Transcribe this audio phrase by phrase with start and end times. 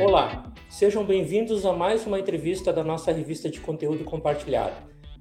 [0.00, 4.76] Olá, sejam bem-vindos a mais uma entrevista da nossa revista de conteúdo compartilhado.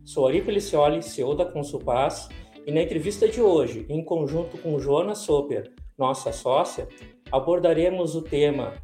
[0.05, 2.29] Sou Ari Pelicioli, CEO da Consulpaz,
[2.67, 6.87] e na entrevista de hoje, em conjunto com Joana Soper, nossa sócia,
[7.31, 8.75] abordaremos o tema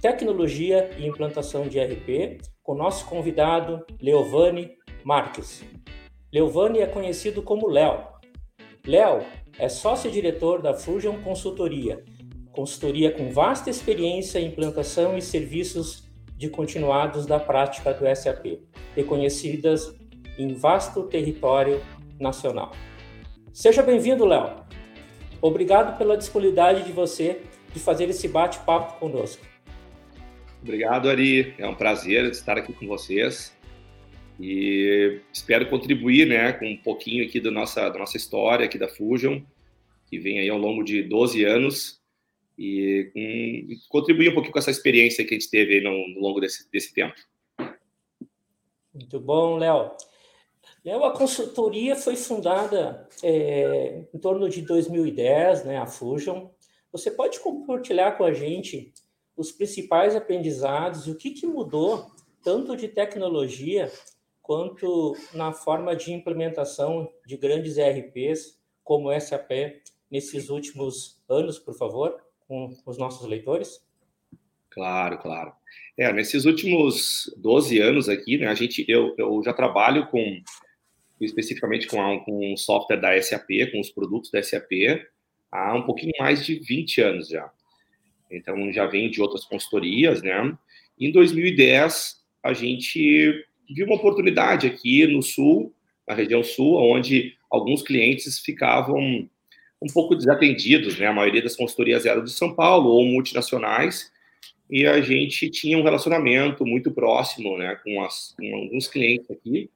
[0.00, 4.70] Tecnologia e implantação de RP com nosso convidado Leovani
[5.04, 5.62] Marques.
[6.32, 8.16] Leovani é conhecido como Léo.
[8.86, 9.22] Léo
[9.58, 12.04] é sócio-diretor da Fusion Consultoria,
[12.52, 16.04] consultoria com vasta experiência em implantação e serviços
[16.36, 18.60] de continuados da prática do SAP,
[18.94, 19.94] reconhecidas
[20.38, 21.80] em vasto território
[22.20, 22.72] nacional.
[23.52, 24.62] Seja bem-vindo, Léo.
[25.42, 27.40] Obrigado pela disponibilidade de você
[27.72, 29.44] de fazer esse bate-papo conosco.
[30.62, 31.54] Obrigado, Ari.
[31.58, 33.56] É um prazer estar aqui com vocês
[34.40, 38.88] e espero contribuir, né, com um pouquinho aqui da nossa da nossa história aqui da
[38.88, 39.40] Fusion,
[40.08, 42.00] que vem aí ao longo de 12 anos
[42.58, 46.40] e, com, contribuir um pouquinho com essa experiência que a gente teve no, no longo
[46.40, 47.14] desse, desse tempo.
[48.92, 49.92] Muito bom, Léo.
[50.84, 56.48] Léo, a consultoria foi fundada é, em torno de 2010, né, a Fusion.
[56.90, 58.92] Você pode compartilhar com a gente
[59.36, 62.10] os principais aprendizados e o que, que mudou
[62.42, 63.90] tanto de tecnologia
[64.42, 69.50] quanto na forma de implementação de grandes ERPs como SAP
[70.10, 73.86] nesses últimos anos, por favor, com os nossos leitores?
[74.70, 75.52] Claro, claro.
[75.96, 80.40] É, nesses últimos 12 anos aqui, né, a gente, eu, eu já trabalho com,
[81.20, 84.70] especificamente com, a, com software da SAP, com os produtos da SAP,
[85.50, 87.50] há um pouquinho mais de 20 anos já.
[88.30, 90.56] Então, já vem de outras consultorias, né?
[91.00, 95.74] Em 2010, a gente viu uma oportunidade aqui no Sul,
[96.06, 99.28] na região Sul, onde alguns clientes ficavam
[99.80, 101.06] um pouco desatendidos, né?
[101.06, 104.10] A maioria das consultorias eram de São Paulo ou multinacionais,
[104.70, 109.70] e a gente tinha um relacionamento muito próximo, né, com, as, com alguns clientes aqui,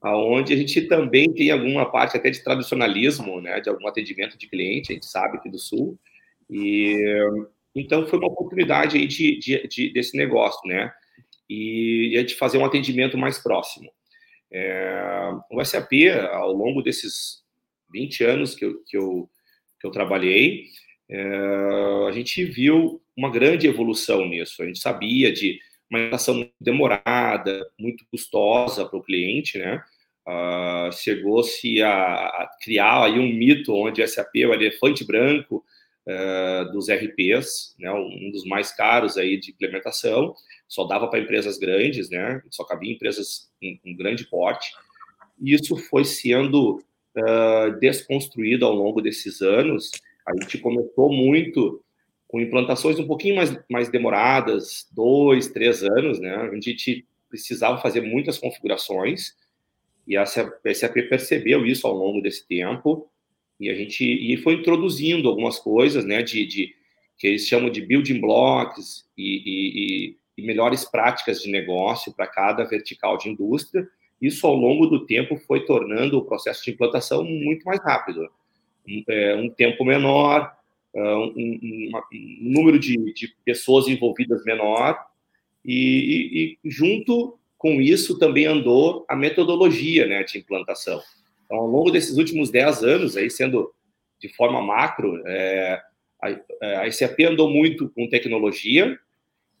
[0.00, 4.48] aonde a gente também tem alguma parte até de tradicionalismo, né, de algum atendimento de
[4.48, 5.98] cliente, a gente sabe aqui do Sul,
[6.48, 6.96] e
[7.74, 10.92] então foi uma oportunidade aí de, de, de desse negócio, né,
[11.48, 13.90] e, e de fazer um atendimento mais próximo.
[14.52, 15.92] É, o SAP,
[16.32, 17.39] ao longo desses
[17.92, 19.28] 20 anos que eu, que eu,
[19.80, 20.64] que eu trabalhei,
[21.08, 24.62] é, a gente viu uma grande evolução nisso.
[24.62, 25.58] A gente sabia de
[25.90, 29.82] uma implantação demorada, muito custosa para o cliente, né?
[30.26, 31.92] Uh, Chegou-se a,
[32.26, 35.64] a, criar aí um mito onde SAP é o elefante branco
[36.06, 37.90] uh, dos RPs, né?
[37.90, 40.32] Um dos mais caros aí de implementação.
[40.68, 42.40] Só dava para empresas grandes, né?
[42.50, 44.70] Só cabia empresas com, grande porte.
[45.42, 46.80] E isso foi sendo
[47.16, 49.90] uh, desconstruído ao longo desses anos.
[50.26, 51.82] A gente começou muito
[52.28, 56.34] com implantações um pouquinho mais, mais demoradas, dois, três anos, né?
[56.34, 59.34] A gente precisava fazer muitas configurações
[60.06, 63.08] e a SAP percebeu isso ao longo desse tempo
[63.58, 66.22] e a gente e foi introduzindo algumas coisas, né?
[66.22, 66.74] De, de
[67.18, 72.64] que eles chamam de building blocks e, e, e melhores práticas de negócio para cada
[72.64, 73.86] vertical de indústria.
[74.20, 78.28] Isso ao longo do tempo foi tornando o processo de implantação muito mais rápido,
[78.86, 80.52] um, é, um tempo menor,
[80.94, 84.98] um, um, um número de, de, pessoas envolvidas menor,
[85.64, 91.00] e, e, e, junto com isso também andou a metodologia né, de implantação.
[91.44, 93.72] Então, ao longo desses últimos 10 anos, aí sendo
[94.18, 95.80] de forma macro, é,
[96.22, 98.98] a, a SAP andou muito com tecnologia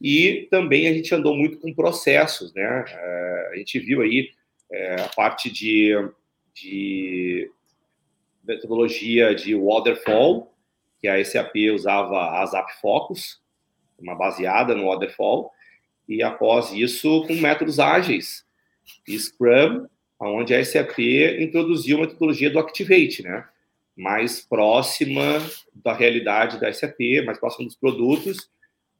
[0.00, 2.84] e também a gente andou muito com processos, né?
[2.88, 4.30] É, a gente viu aí
[4.72, 5.92] é, a parte de,
[6.54, 7.50] de
[8.44, 10.54] metodologia de waterfall,
[11.00, 13.40] que a SAP usava a SAP Focus,
[13.98, 15.50] uma baseada no Waterfall,
[16.08, 18.44] e após isso com métodos ágeis,
[19.08, 19.86] Scrum,
[20.18, 20.98] onde a SAP
[21.38, 23.46] introduziu a metodologia do Activate, né?
[23.96, 25.22] mais próxima
[25.74, 28.50] da realidade da SAP, mais próxima dos produtos,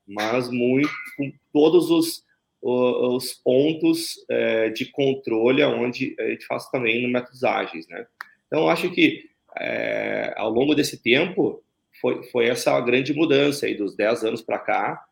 [0.07, 2.25] mas muito com todos os,
[2.63, 8.07] os pontos é, de controle onde a gente faz também no métodos ágeis, né?
[8.47, 11.63] Então, acho que é, ao longo desse tempo,
[12.01, 15.05] foi, foi essa grande mudança aí dos 10 anos para cá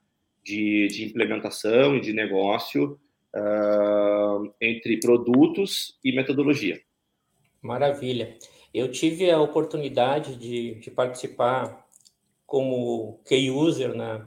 [0.45, 2.99] de, de implementação e de negócio
[3.35, 6.81] uh, entre produtos e metodologia.
[7.61, 8.37] Maravilha.
[8.73, 11.87] Eu tive a oportunidade de, de participar
[12.47, 14.27] como key user na,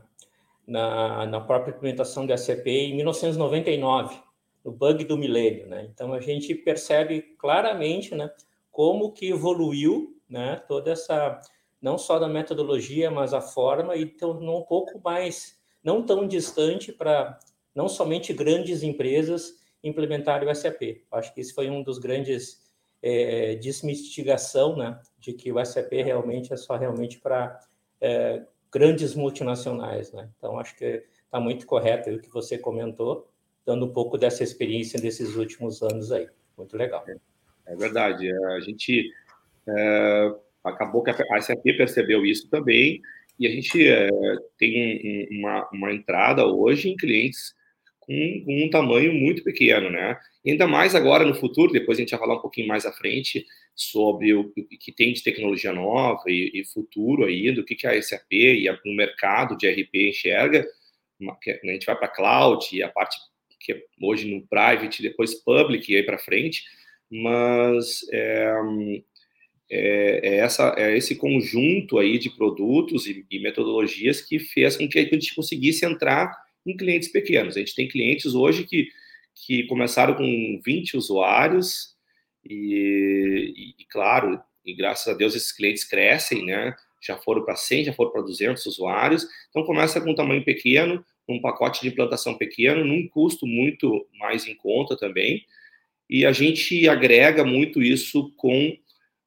[0.72, 4.18] na, na própria implementação da SAP em 1999,
[4.64, 5.68] no bug do milênio.
[5.68, 5.90] Né?
[5.94, 8.32] Então, a gente percebe claramente né,
[8.72, 11.42] como que evoluiu né, toda essa,
[11.82, 16.94] não só da metodologia, mas a forma, e tornou um pouco mais, não tão distante
[16.94, 17.38] para
[17.76, 21.04] não somente grandes empresas implementarem o SAP.
[21.12, 22.62] Acho que isso foi um dos grandes
[23.02, 27.60] é, desmistigação, né, de que o SAP realmente é só realmente para
[28.00, 30.30] é, grandes multinacionais, né?
[30.38, 33.30] Então acho que está muito correto o que você comentou,
[33.66, 36.28] dando um pouco dessa experiência desses últimos anos aí.
[36.58, 37.04] Muito legal.
[37.08, 38.32] É, é verdade.
[38.48, 39.12] A gente
[39.68, 40.34] é,
[40.64, 43.02] acabou que a SAP percebeu isso também
[43.40, 44.10] e a gente é,
[44.58, 47.56] tem uma, uma entrada hoje em clientes
[48.00, 50.18] com, com, um tamanho muito pequeno, né?
[50.46, 53.46] Ainda mais agora no futuro, depois a gente vai falar um pouquinho mais à frente
[53.76, 58.02] sobre o, que tem de tecnologia nova e, e futuro aí, do que, que a
[58.02, 60.66] SAP e a, o mercado de RP enxerga.
[61.42, 63.18] Que, né, a gente vai para cloud e a parte
[63.60, 66.64] que é hoje no private, depois public e aí para frente,
[67.12, 68.54] mas é,
[69.70, 74.88] é, é, essa, é esse conjunto aí de produtos e, e metodologias que fez com
[74.88, 76.36] que a gente conseguisse entrar
[76.66, 77.56] em clientes pequenos.
[77.56, 78.88] A gente tem clientes hoje que,
[79.46, 81.96] que começaram com 20 usuários
[82.46, 86.76] e, e, claro, e graças a Deus esses clientes crescem, né?
[87.02, 89.28] Já foram para 100, já foram para 200 usuários.
[89.50, 94.46] Então começa com um tamanho pequeno, um pacote de implantação pequeno, num custo muito mais
[94.46, 95.44] em conta também.
[96.08, 98.78] E a gente agrega muito isso com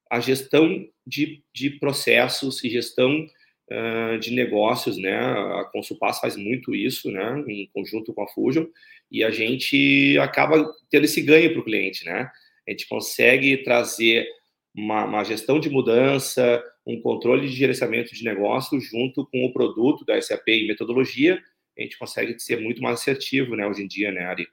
[0.09, 3.27] a gestão de, de processos e gestão
[3.71, 5.17] uh, de negócios, né?
[5.17, 7.43] A Consulpass faz muito isso, né?
[7.47, 8.65] Em conjunto com a Fusion,
[9.11, 12.29] e a gente acaba tendo esse ganho para o cliente, né?
[12.67, 14.27] A gente consegue trazer
[14.75, 20.03] uma, uma, gestão de mudança, um controle de gerenciamento de negócio junto com o produto
[20.03, 21.41] da SAP e metodologia,
[21.77, 24.47] a gente consegue ser muito mais assertivo, né, hoje em dia, né, Ari?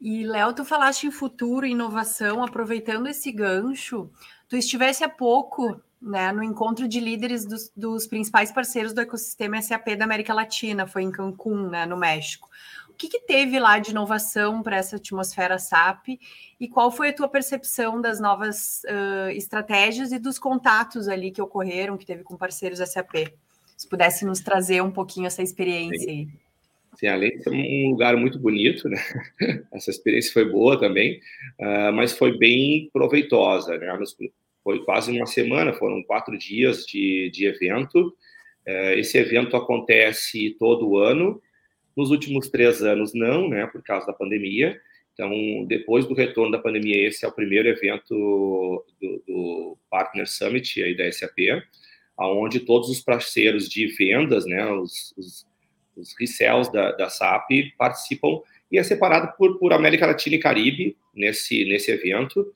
[0.00, 4.10] E, Léo, tu falaste em futuro, inovação, aproveitando esse gancho,
[4.48, 9.60] tu estivesse há pouco né, no encontro de líderes dos, dos, principais parceiros do ecossistema
[9.60, 12.48] SAP da América Latina, foi em Cancún, né, no México.
[12.90, 16.20] O que, que teve lá de inovação para essa atmosfera SAP
[16.60, 21.42] e qual foi a tua percepção das novas uh, estratégias e dos contatos ali que
[21.42, 23.34] ocorreram, que teve com parceiros SAP?
[23.76, 26.28] Se pudesse nos trazer um pouquinho essa experiência aí.
[26.96, 28.98] Sim, além de ser um lugar muito bonito, né?
[29.72, 31.20] Essa experiência foi boa também,
[31.60, 33.98] uh, mas foi bem proveitosa, né?
[34.62, 38.14] Foi quase uma semana, foram quatro dias de, de evento.
[38.66, 41.40] Uh, esse evento acontece todo ano.
[41.96, 43.66] Nos últimos três anos, não, né?
[43.66, 44.80] Por causa da pandemia.
[45.12, 50.82] Então, depois do retorno da pandemia, esse é o primeiro evento do, do Partner Summit
[50.82, 51.38] aí da SAP,
[52.16, 54.66] aonde todos os parceiros de vendas, né?
[54.72, 55.46] Os, os
[55.96, 57.48] os resellers da, da SAP
[57.78, 62.52] participam e é separado por, por América Latina e Caribe nesse, nesse evento.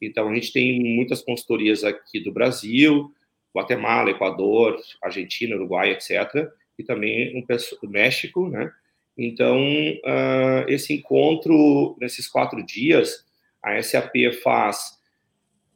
[0.00, 3.12] Então, a gente tem muitas consultorias aqui do Brasil,
[3.54, 6.50] Guatemala, Equador, Argentina, Uruguai, etc.
[6.78, 8.72] E também um México, né?
[9.16, 13.24] Então, uh, esse encontro, nesses quatro dias,
[13.62, 14.98] a SAP faz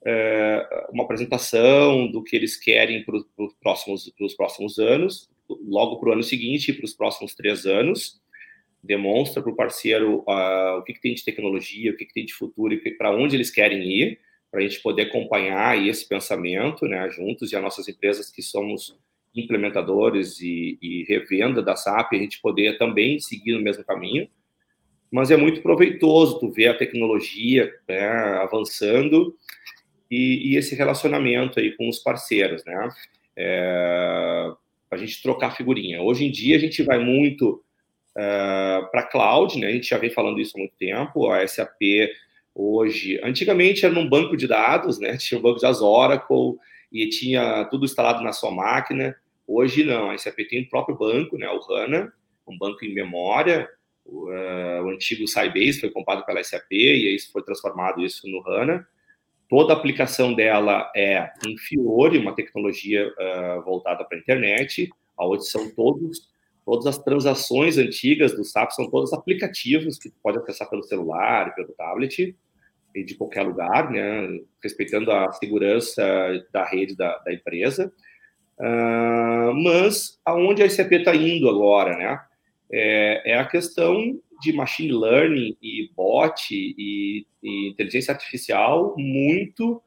[0.02, 6.12] uh, uma apresentação do que eles querem para os próximos, próximos anos, logo para o
[6.12, 8.20] ano seguinte e para os próximos três anos.
[8.82, 12.24] Demonstra para o parceiro uh, o que, que, tem de tecnologia, o que, que tem
[12.24, 14.18] de futuro e para onde eles querem ir,
[14.50, 18.96] para a gente poder acompanhar esse pensamento né, juntos e as nossas empresas que somos
[19.34, 24.28] implementadores e, e revenda da SAP, a gente poder também seguir no mesmo caminho.
[25.10, 28.08] Mas é muito proveitoso tu ver a tecnologia né,
[28.40, 29.36] avançando
[30.10, 32.88] e, e, esse relacionamento aí com os parceiros, né?
[33.36, 34.52] É,
[34.90, 36.02] a gente trocar figurinha.
[36.02, 37.62] Hoje em dia a gente vai muito
[38.16, 39.68] uh, eh, para cloud, né?
[39.68, 41.30] A gente já vem falando isso há muito tempo.
[41.30, 41.80] A SAP
[42.54, 45.16] hoje, antigamente era num banco de dados, né?
[45.18, 46.56] Tinha o banco de Oracle
[46.92, 49.16] e tinha tudo instalado na sua máquina.
[49.46, 51.48] Hoje não, a SAP tem o próprio banco, né?
[51.48, 52.12] O HANA,
[52.46, 53.68] um banco em memória.
[54.04, 58.40] O, uh, o antigo Sybase foi comprado pela SAP e aí foi transformado isso no
[58.48, 58.86] HANA.
[59.48, 65.48] Toda a aplicação dela é em Fiori, uma tecnologia uh, voltada para a internet, onde
[65.48, 66.28] são todos,
[66.64, 71.72] todas as transações antigas do SAP são todos aplicativos que pode acessar pelo celular, pelo
[71.72, 72.36] tablet,
[72.94, 76.02] e de qualquer lugar, né, respeitando a segurança
[76.50, 77.92] da rede da, da empresa.
[78.58, 82.20] Uh, mas aonde a SAP está indo agora, né?
[82.72, 89.82] É, é, a questão de machine learning e bot e, e inteligência artificial muito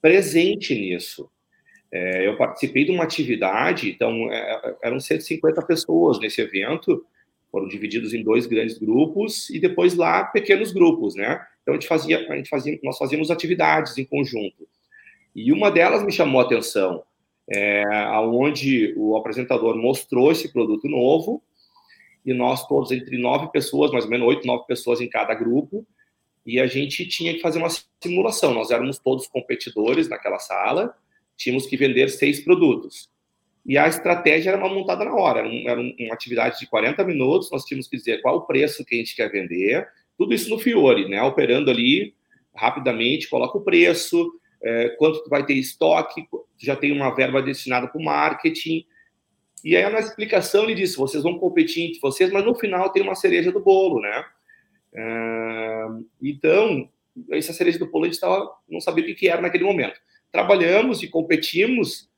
[0.00, 1.30] presente nisso.
[1.90, 7.04] É, eu participei de uma atividade, então é, eram 150 pessoas nesse evento,
[7.50, 11.40] foram divididos em dois grandes grupos e depois lá pequenos grupos, né?
[11.62, 14.68] Então a gente fazia, a gente fazia, nós fazíamos atividades em conjunto.
[15.34, 17.02] E uma delas me chamou a atenção,
[17.50, 17.84] é,
[18.20, 21.42] onde o apresentador mostrou esse produto novo
[22.28, 25.86] e nós todos entre nove pessoas, mais ou menos oito, nove pessoas em cada grupo,
[26.44, 27.70] e a gente tinha que fazer uma
[28.02, 28.52] simulação.
[28.52, 30.94] Nós éramos todos competidores naquela sala,
[31.36, 33.08] tínhamos que vender seis produtos.
[33.64, 37.64] E a estratégia era uma montada na hora, era, uma atividade de 40 minutos, nós
[37.64, 41.08] tínhamos que dizer qual o preço que a gente quer vender, tudo isso no Fiore,
[41.08, 41.22] né?
[41.22, 42.14] Operando ali
[42.54, 44.30] rapidamente, coloca o preço,
[44.62, 46.26] é, quanto vai ter estoque,
[46.58, 48.84] já tem uma verba destinada para o marketing.
[49.64, 53.02] E aí na explicação ele disse, vocês vão competir entre vocês, mas no final tem
[53.02, 54.24] uma cereja do bolo, né?
[56.22, 56.88] Então,
[57.30, 60.00] essa cereja do bolo a gente tava, não sabia o que era naquele momento.
[60.30, 62.08] Trabalhamos e competimos.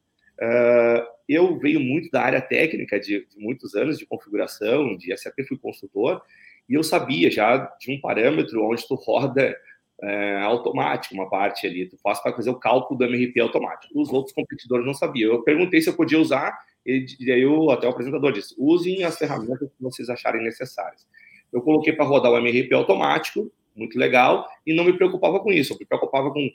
[1.29, 6.23] Eu venho muito da área técnica de, muitos anos de configuração, de SAP, fui consultor,
[6.69, 9.57] e eu sabia já de um parâmetro onde tu roda
[10.03, 14.01] é, automático uma parte ali, tu faz para fazer o cálculo do MRP automático.
[14.01, 15.33] Os outros competidores não sabiam.
[15.33, 19.19] Eu perguntei se eu podia usar, e aí eu, até o apresentador disse: usem as
[19.19, 21.07] ferramentas que vocês acharem necessárias.
[21.53, 25.73] Eu coloquei para rodar o MRP automático, muito legal, e não me preocupava com isso,
[25.73, 26.49] eu me preocupava com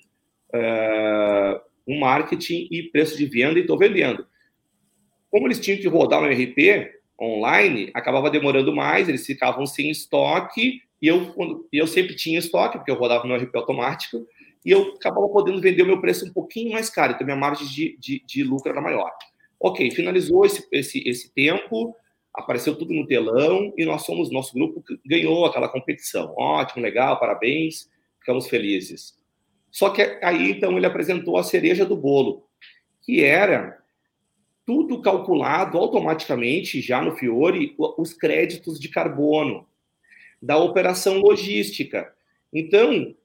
[0.53, 4.25] é, um marketing e preço de venda e estou vendendo.
[5.29, 6.91] Como eles tinham que rodar o MRP
[7.22, 11.34] online, acabava demorando mais, eles ficavam sem estoque, e eu,
[11.72, 14.25] eu sempre tinha estoque, porque eu rodava no RP automático,
[14.65, 17.67] e eu acabava podendo vender o meu preço um pouquinho mais caro, então minha margem
[17.67, 19.12] de, de, de lucro era maior.
[19.67, 21.95] Ok, finalizou esse, esse, esse tempo,
[22.31, 26.36] apareceu tudo no telão e nós somos, nosso grupo ganhou aquela competição.
[26.38, 29.17] Ótimo, legal, parabéns, ficamos felizes.
[29.72, 32.45] Só que aí então ele apresentou a cereja do bolo,
[33.01, 33.81] que era
[34.67, 39.67] tudo calculado automaticamente já no Fiore os créditos de carbono
[40.39, 42.13] da operação logística.
[42.53, 43.15] Então,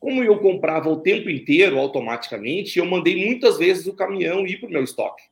[0.00, 4.70] como eu comprava o tempo inteiro automaticamente, eu mandei muitas vezes o caminhão ir para
[4.70, 5.30] o meu estoque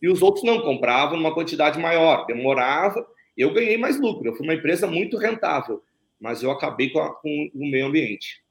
[0.00, 3.06] e os outros não compravam numa quantidade maior, demorava.
[3.36, 5.82] Eu ganhei mais lucro, eu fui uma empresa muito rentável,
[6.20, 8.42] mas eu acabei com, a, com o meio ambiente,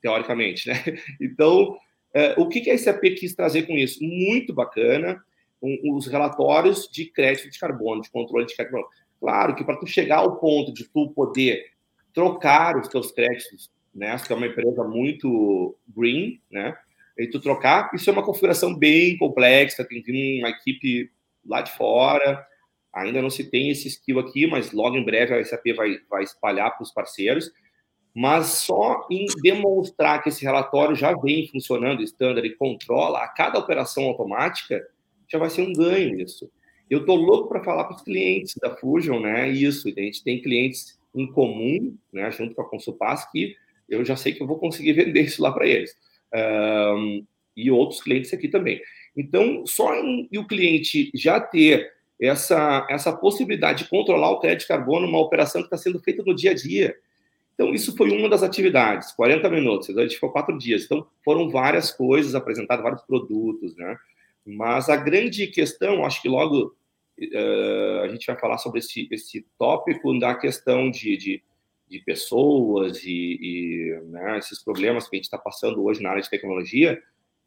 [0.00, 0.74] teoricamente, né?
[1.20, 1.76] Então,
[2.14, 4.02] é, o que, que a SAP quis trazer com isso?
[4.02, 5.22] Muito bacana,
[5.62, 8.86] um, os relatórios de crédito de carbono, de controle de carbono.
[9.20, 11.72] Claro que para tu chegar ao ponto de tu poder
[12.14, 14.16] trocar os teus créditos, né?
[14.18, 16.76] Se é uma empresa muito green, né?
[17.18, 17.90] E tu trocar.
[17.92, 21.10] Isso é uma configuração bem complexa, tem vir uma equipe
[21.44, 22.46] lá de fora.
[22.94, 26.22] Ainda não se tem esse skill aqui, mas logo em breve a SAP vai, vai
[26.22, 27.50] espalhar para os parceiros.
[28.14, 33.58] Mas só em demonstrar que esse relatório já vem funcionando standard e controla a cada
[33.58, 34.86] operação automática,
[35.30, 36.50] já vai ser um ganho isso.
[36.88, 39.48] Eu estou louco para falar para os clientes da Fusion, né?
[39.50, 42.30] Isso, a gente tem clientes em comum, né?
[42.30, 43.54] Junto com a Consulpass, que
[43.88, 45.94] eu já sei que eu vou conseguir vender isso lá para eles
[46.34, 47.24] um,
[47.56, 48.80] e outros clientes aqui também.
[49.16, 54.68] Então, só em, o cliente já ter essa, essa possibilidade de controlar o crédito de
[54.68, 56.96] carbono, uma operação que está sendo feita no dia a dia.
[57.54, 60.84] Então, isso foi uma das atividades, 40 minutos, a gente ficou quatro dias.
[60.84, 63.96] Então, foram várias coisas apresentadas, vários produtos, né?
[64.46, 66.74] Mas a grande questão, acho que logo
[67.20, 71.42] uh, a gente vai falar sobre esse, esse tópico da questão de, de
[71.88, 76.22] de pessoas e, e né, esses problemas que a gente está passando hoje na área
[76.22, 77.00] de tecnologia,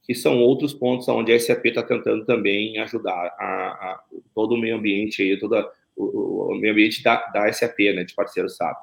[0.03, 4.57] que são outros pontos onde a SAP está tentando também ajudar a, a, todo o
[4.57, 5.55] meio ambiente aí, todo
[5.95, 8.77] o, o, meio ambiente da, da SAP, né, de parceiro SAP.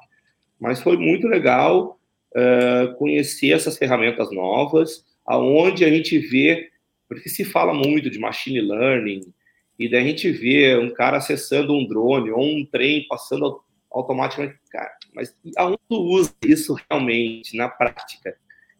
[0.59, 1.99] Mas foi muito legal
[2.35, 6.69] uh, conhecer essas ferramentas novas, aonde a gente vê,
[7.07, 9.33] porque se fala muito de machine learning,
[9.77, 14.59] e daí a gente vê um cara acessando um drone ou um trem passando automaticamente,
[14.69, 18.37] cara, mas aonde tu usa isso realmente na prática?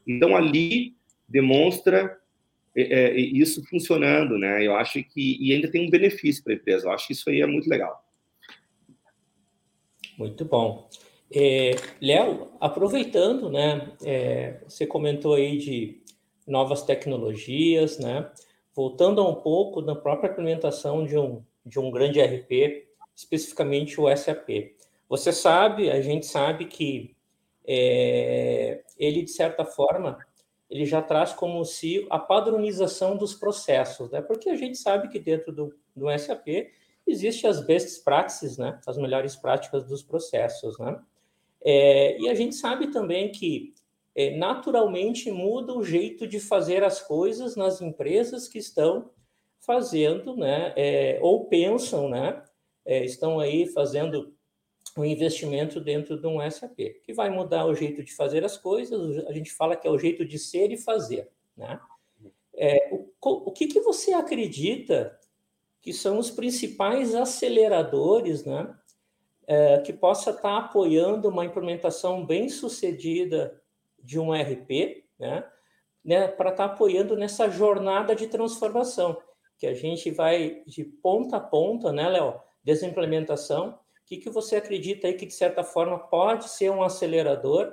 [0.08, 0.96] Então ali
[1.28, 2.18] demonstra
[2.76, 4.66] é, é, isso funcionando, né?
[4.66, 6.88] Eu acho que e ainda tem um benefício para a empresa.
[6.88, 8.04] Eu acho que isso aí é muito legal.
[10.18, 10.90] Muito bom.
[11.32, 13.92] É, Léo, aproveitando, né?
[14.04, 16.02] É, você comentou aí de
[16.48, 18.30] novas tecnologias, né?
[18.76, 24.76] Voltando um pouco na própria implementação de um de um grande RP, especificamente o SAP.
[25.10, 27.16] Você sabe, a gente sabe que
[27.66, 30.20] é, ele, de certa forma,
[30.70, 34.22] ele já traz como se a padronização dos processos, né?
[34.22, 36.48] Porque a gente sabe que dentro do, do SAP
[37.08, 38.80] existem as best practices, né?
[38.86, 41.02] As melhores práticas dos processos, né?
[41.62, 43.74] É, e a gente sabe também que
[44.16, 49.10] é, naturalmente muda o jeito de fazer as coisas nas empresas que estão
[49.60, 50.72] fazendo, né?
[50.78, 52.44] É, ou pensam, né?
[52.86, 54.38] É, estão aí fazendo
[54.98, 59.26] um investimento dentro de um SAP, que vai mudar o jeito de fazer as coisas,
[59.26, 61.30] a gente fala que é o jeito de ser e fazer.
[61.56, 61.80] Né?
[62.56, 65.18] É, o, o que, que você acredita
[65.82, 68.76] que são os principais aceleradores né,
[69.48, 73.62] é, que possa estar apoiando uma implementação bem sucedida
[73.98, 75.44] de um RP, né,
[76.04, 79.22] né, para estar apoiando nessa jornada de transformação,
[79.58, 83.80] que a gente vai de ponta a ponta, né, Léo, desimplementação.
[84.10, 87.72] Que, que você acredita aí que, de certa forma, pode ser um acelerador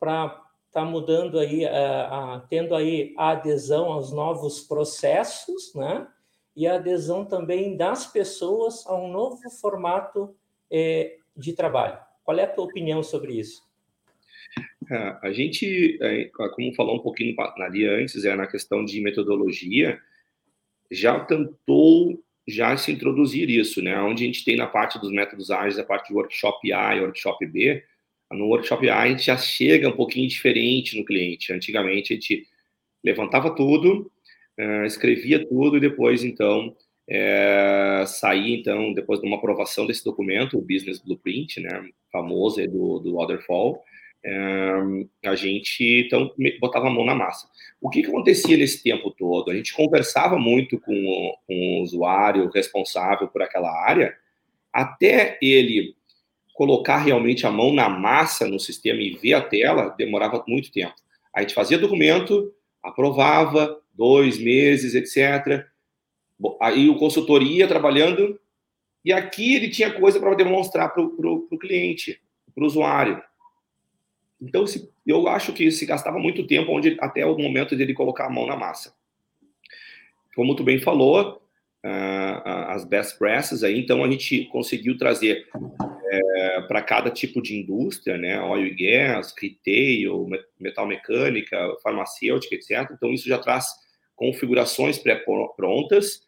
[0.00, 0.26] para
[0.66, 6.08] estar tá mudando aí, a, a, tendo aí a adesão aos novos processos, né?
[6.56, 10.34] e a adesão também das pessoas a um novo formato
[10.70, 11.98] é, de trabalho.
[12.22, 13.62] Qual é a tua opinião sobre isso?
[14.90, 20.00] É, a gente, é, como falou um pouquinho ali antes, é na questão de metodologia,
[20.90, 23.98] já tentou já se introduzir isso, né?
[24.00, 27.00] Onde a gente tem na parte dos métodos ágeis, a parte do workshop A e
[27.00, 27.82] workshop B,
[28.30, 31.52] no workshop A a gente já chega um pouquinho diferente no cliente.
[31.52, 32.46] Antigamente a gente
[33.02, 34.10] levantava tudo,
[34.58, 36.74] uh, escrevia tudo e depois, então,
[37.08, 42.98] é, saía, então, depois de uma aprovação desse documento, o Business Blueprint, né, famoso do,
[42.98, 43.82] do Waterfall,
[45.24, 47.46] a gente, então, botava a mão na massa.
[47.80, 49.50] O que, que acontecia nesse tempo todo?
[49.50, 54.16] A gente conversava muito com o, com o usuário responsável por aquela área,
[54.72, 55.94] até ele
[56.54, 60.94] colocar realmente a mão na massa no sistema e ver a tela, demorava muito tempo.
[61.34, 62.52] A gente fazia documento,
[62.82, 65.66] aprovava, dois meses, etc.
[66.38, 68.38] Bom, aí o consultor ia trabalhando
[69.04, 72.20] e aqui ele tinha coisa para demonstrar para o cliente,
[72.54, 73.20] para o usuário.
[74.44, 78.26] Então, se, eu acho que se gastava muito tempo onde, até o momento dele colocar
[78.26, 78.94] a mão na massa.
[80.34, 81.42] Como tu bem falou,
[81.84, 85.46] uh, as best practices aí, então a gente conseguiu trazer
[86.06, 92.90] é, para cada tipo de indústria, né, oil e gas, retail, metal mecânica, farmacêutica, etc.
[92.92, 93.66] Então isso já traz
[94.14, 96.22] configurações pré-prontas,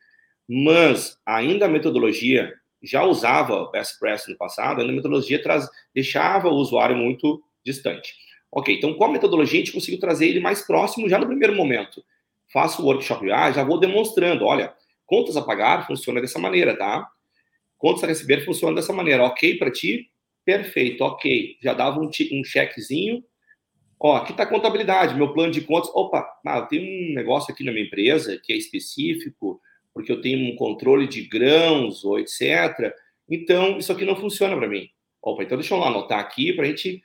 [0.49, 6.49] mas ainda a metodologia já usava best practice no passado, ainda a metodologia traz, deixava
[6.49, 8.15] o usuário muito distante.
[8.51, 11.55] Ok, então com a metodologia a gente conseguiu trazer ele mais próximo já no primeiro
[11.55, 12.03] momento.
[12.51, 14.73] Faço o workshop A, já vou demonstrando, olha,
[15.05, 17.07] contas a pagar funciona dessa maneira, tá?
[17.77, 19.25] Contas a receber funciona dessa maneira.
[19.25, 20.11] Ok para ti?
[20.45, 21.59] Perfeito, ok.
[21.61, 23.23] Já dava um, um chequezinho,
[23.99, 25.91] Ó, aqui está a contabilidade, meu plano de contas.
[25.95, 29.61] Opa, ah, eu tenho um negócio aqui na minha empresa que é específico,
[29.95, 32.95] porque eu tenho um controle de grãos ou etc.
[33.29, 34.89] Então, isso aqui não funciona para mim.
[35.23, 37.03] Opa, então deixa eu anotar aqui para a gente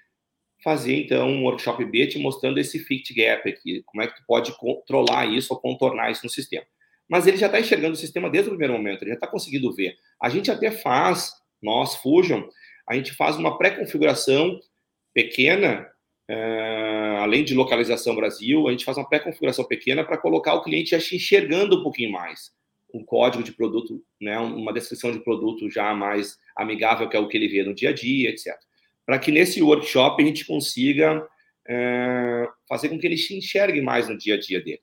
[0.64, 4.24] fazer, então, um workshop B te mostrando esse fit gap aqui, como é que tu
[4.28, 6.66] pode controlar isso ou contornar isso no sistema.
[7.10, 9.74] Mas ele já está enxergando o sistema desde o primeiro momento, ele já está conseguindo
[9.74, 9.96] ver.
[10.22, 12.44] A gente até faz, nós, Fusion,
[12.88, 14.60] a gente faz uma pré-configuração
[15.14, 15.92] pequena
[16.32, 20.92] Uh, além de localização Brasil, a gente faz uma pré-configuração pequena para colocar o cliente
[20.92, 22.54] já enxergando um pouquinho mais.
[22.94, 27.28] Um código de produto, né, uma descrição de produto já mais amigável, que é o
[27.28, 28.54] que ele vê no dia a dia, etc.
[29.06, 34.08] Para que nesse workshop a gente consiga uh, fazer com que ele se enxergue mais
[34.08, 34.82] no dia a dia dele.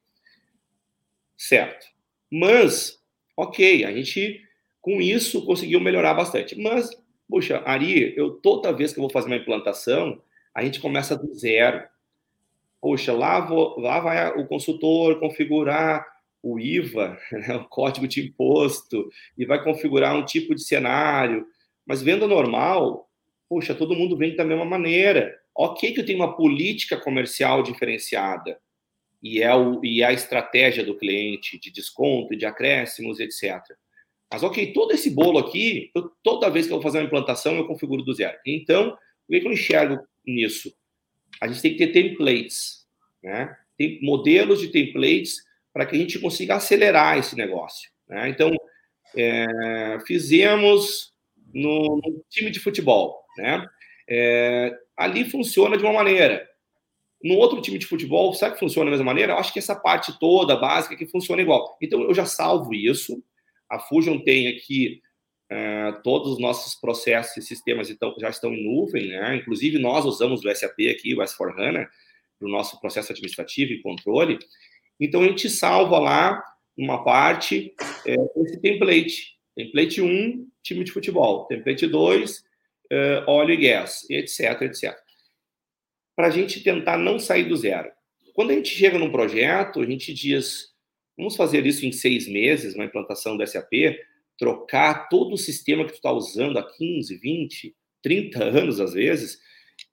[1.36, 1.86] Certo.
[2.30, 2.98] Mas,
[3.36, 4.42] ok, a gente
[4.80, 6.58] com isso conseguiu melhorar bastante.
[6.58, 6.90] Mas,
[7.28, 10.22] puxa, Ari, eu toda vez que eu vou fazer uma implantação,
[10.54, 11.82] a gente começa do zero.
[12.80, 16.06] Poxa, lá, vou, lá vai o consultor configurar
[16.42, 21.46] o IVA, né, o código de imposto, e vai configurar um tipo de cenário.
[21.86, 23.07] Mas venda normal,
[23.48, 25.38] poxa, todo mundo vende da mesma maneira.
[25.54, 28.58] Ok que eu tenho uma política comercial diferenciada,
[29.22, 33.60] e é, o, e é a estratégia do cliente de desconto, de acréscimos, etc.
[34.30, 37.56] Mas ok, todo esse bolo aqui, eu, toda vez que eu vou fazer uma implantação,
[37.56, 38.38] eu configuro do zero.
[38.46, 38.96] Então,
[39.28, 40.72] o que eu enxergo nisso?
[41.40, 42.86] A gente tem que ter templates,
[43.22, 43.56] né?
[43.76, 47.90] Tem modelos de templates para que a gente consiga acelerar esse negócio.
[48.08, 48.28] Né?
[48.28, 48.50] Então,
[49.16, 51.12] é, fizemos
[51.54, 53.66] no, no, time de futebol, né?
[54.08, 56.46] É, ali funciona de uma maneira.
[57.22, 59.32] No outro time de futebol, sabe que funciona da mesma maneira?
[59.32, 61.76] Eu acho que essa parte toda, básica, que funciona igual.
[61.80, 63.22] Então, eu já salvo isso.
[63.68, 65.00] A Fusion tem aqui
[65.50, 69.36] Uh, todos os nossos processos e sistemas então, já estão em nuvem, né?
[69.36, 71.88] Inclusive, nós usamos o SAP aqui, o S4HANA,
[72.38, 74.38] para o nosso processo administrativo e controle.
[75.00, 76.44] Então, a gente salva lá
[76.76, 77.74] uma parte
[78.06, 79.38] é, esse template.
[79.56, 81.46] Template 1, time de futebol.
[81.46, 82.44] Template 2,
[82.90, 84.96] é, óleo e gás, etc, etc.
[86.16, 87.90] Para a gente tentar não sair do zero.
[88.34, 90.68] Quando a gente chega num projeto, a gente diz,
[91.16, 93.98] vamos fazer isso em seis meses, uma implantação do SAP,
[94.38, 99.38] trocar todo o sistema que tu está usando há 15, 20, 30 anos às vezes,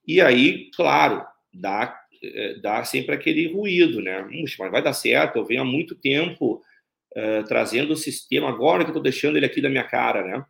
[0.06, 4.22] e aí, claro, dá, eh, dá sempre aquele ruído, né?
[4.22, 6.62] Puxa, mas vai dar certo, eu venho há muito tempo
[7.16, 10.44] uh, trazendo o sistema, agora que eu estou deixando ele aqui da minha cara, né?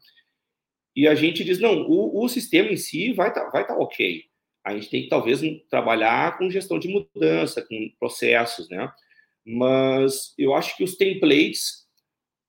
[0.96, 3.76] E a gente diz, não, o, o sistema em si vai estar tá, vai tá
[3.76, 4.24] ok.
[4.64, 8.90] A gente tem que, talvez, trabalhar com gestão de mudança, com processos, né?
[9.44, 11.86] Mas eu acho que os templates,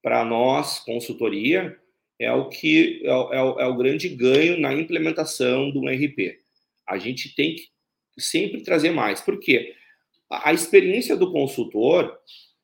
[0.01, 1.77] para nós, consultoria,
[2.19, 6.39] é o que é, é, é, o grande ganho na implementação do RP.
[6.88, 7.67] A gente tem que
[8.17, 9.21] sempre trazer mais.
[9.21, 9.75] Por quê?
[10.29, 12.17] A, a experiência do consultor,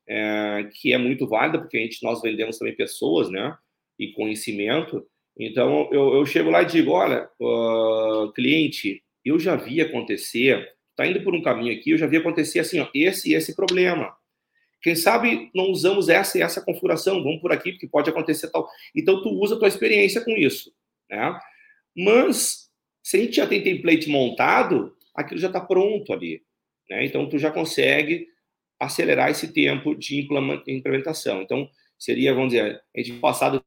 [0.07, 3.55] é, que é muito válida, porque a gente, nós vendemos também pessoas, né?
[3.99, 5.05] E conhecimento.
[5.37, 11.07] Então, eu, eu chego lá e digo, olha, uh, cliente, eu já vi acontecer, está
[11.07, 14.15] indo por um caminho aqui, eu já vi acontecer assim, ó, esse e esse problema.
[14.81, 18.67] Quem sabe não usamos essa e essa configuração, vamos por aqui, porque pode acontecer tal.
[18.93, 20.73] Então, tu usa a tua experiência com isso.
[21.09, 21.39] Né?
[21.95, 22.69] Mas,
[23.01, 26.43] se a gente já tem template montado, aquilo já está pronto ali.
[26.89, 27.05] Né?
[27.05, 28.27] Então, tu já consegue
[28.77, 30.27] acelerar esse tempo de
[30.67, 31.41] implementação.
[31.41, 33.63] Então, seria, vamos dizer, a gente passado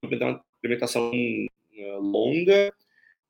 [0.67, 2.73] implementação eh, longa,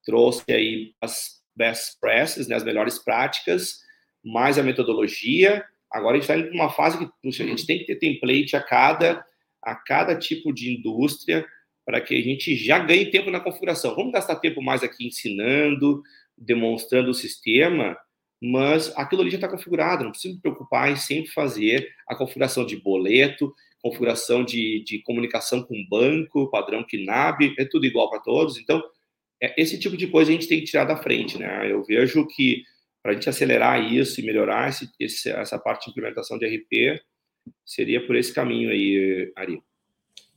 [0.04, 3.80] trouxe aí as best practices, né, as melhores práticas,
[4.24, 7.86] mais a metodologia, Agora a gente está uma fase que puxa, a gente tem que
[7.86, 9.24] ter template a cada,
[9.62, 11.46] a cada tipo de indústria
[11.84, 13.94] para que a gente já ganhe tempo na configuração.
[13.94, 16.02] Vamos gastar tempo mais aqui ensinando,
[16.36, 17.96] demonstrando o sistema,
[18.42, 22.66] mas aquilo ali já está configurado, não precisa me preocupar em sempre fazer a configuração
[22.66, 23.54] de boleto,
[23.86, 28.58] configuração de, de comunicação com banco, padrão KNAB, é tudo igual para todos.
[28.58, 28.82] Então,
[29.40, 31.70] é, esse tipo de coisa a gente tem que tirar da frente, né?
[31.70, 32.62] Eu vejo que
[33.02, 37.00] para a gente acelerar isso e melhorar esse, esse, essa parte de implementação de RP,
[37.64, 39.62] seria por esse caminho aí, Ari.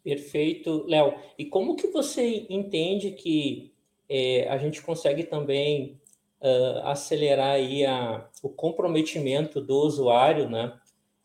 [0.04, 1.16] Perfeito, Léo.
[1.38, 3.74] E como que você entende que
[4.08, 6.00] é, a gente consegue também
[6.42, 10.74] uh, acelerar aí a, o comprometimento do usuário, né?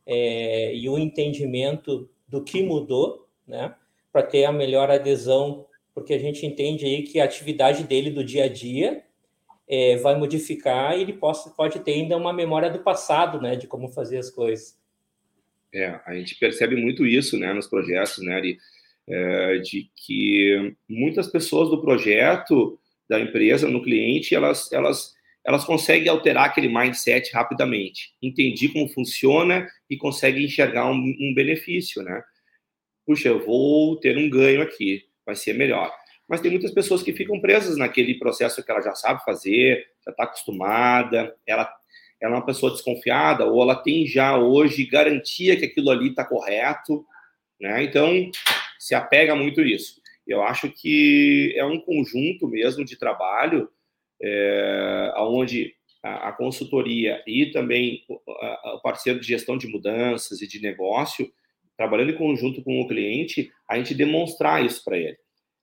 [0.06, 3.74] É, e o entendimento do que mudou, né?
[4.12, 8.24] Para ter a melhor adesão, porque a gente entende aí que a atividade dele do
[8.24, 9.04] dia a dia
[9.68, 13.66] é, vai modificar e ele possa, pode ter ainda uma memória do passado, né, de
[13.66, 14.78] como fazer as coisas.
[15.72, 18.58] É, a gente percebe muito isso, né, nos projetos, né, de,
[19.08, 25.14] é, de que muitas pessoas do projeto, da empresa, no cliente, elas, elas,
[25.46, 32.02] elas conseguem alterar aquele mindset rapidamente, entender como funciona e conseguem enxergar um, um benefício,
[32.02, 32.22] né?
[33.06, 35.92] Puxa, eu vou ter um ganho aqui, vai ser melhor
[36.28, 40.10] mas tem muitas pessoas que ficam presas naquele processo que ela já sabe fazer, já
[40.10, 41.70] está acostumada, ela,
[42.20, 46.24] ela é uma pessoa desconfiada, ou ela tem já hoje garantia que aquilo ali está
[46.24, 47.04] correto,
[47.60, 47.82] né?
[47.84, 48.30] Então,
[48.78, 50.00] se apega muito isso.
[50.26, 53.68] Eu acho que é um conjunto mesmo de trabalho,
[54.22, 60.60] é, onde a, a, consultoria e também o parceiro de gestão de mudanças e de
[60.60, 61.30] negócio,
[61.76, 65.18] trabalhando em conjunto com o cliente, a gente demonstrar isso para ele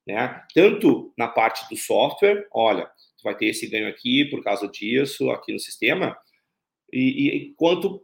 [0.05, 0.41] né?
[0.53, 2.85] Tanto na parte do software, olha,
[3.17, 6.17] tu vai ter esse ganho aqui por causa disso, aqui no sistema,
[6.91, 8.03] e, e quanto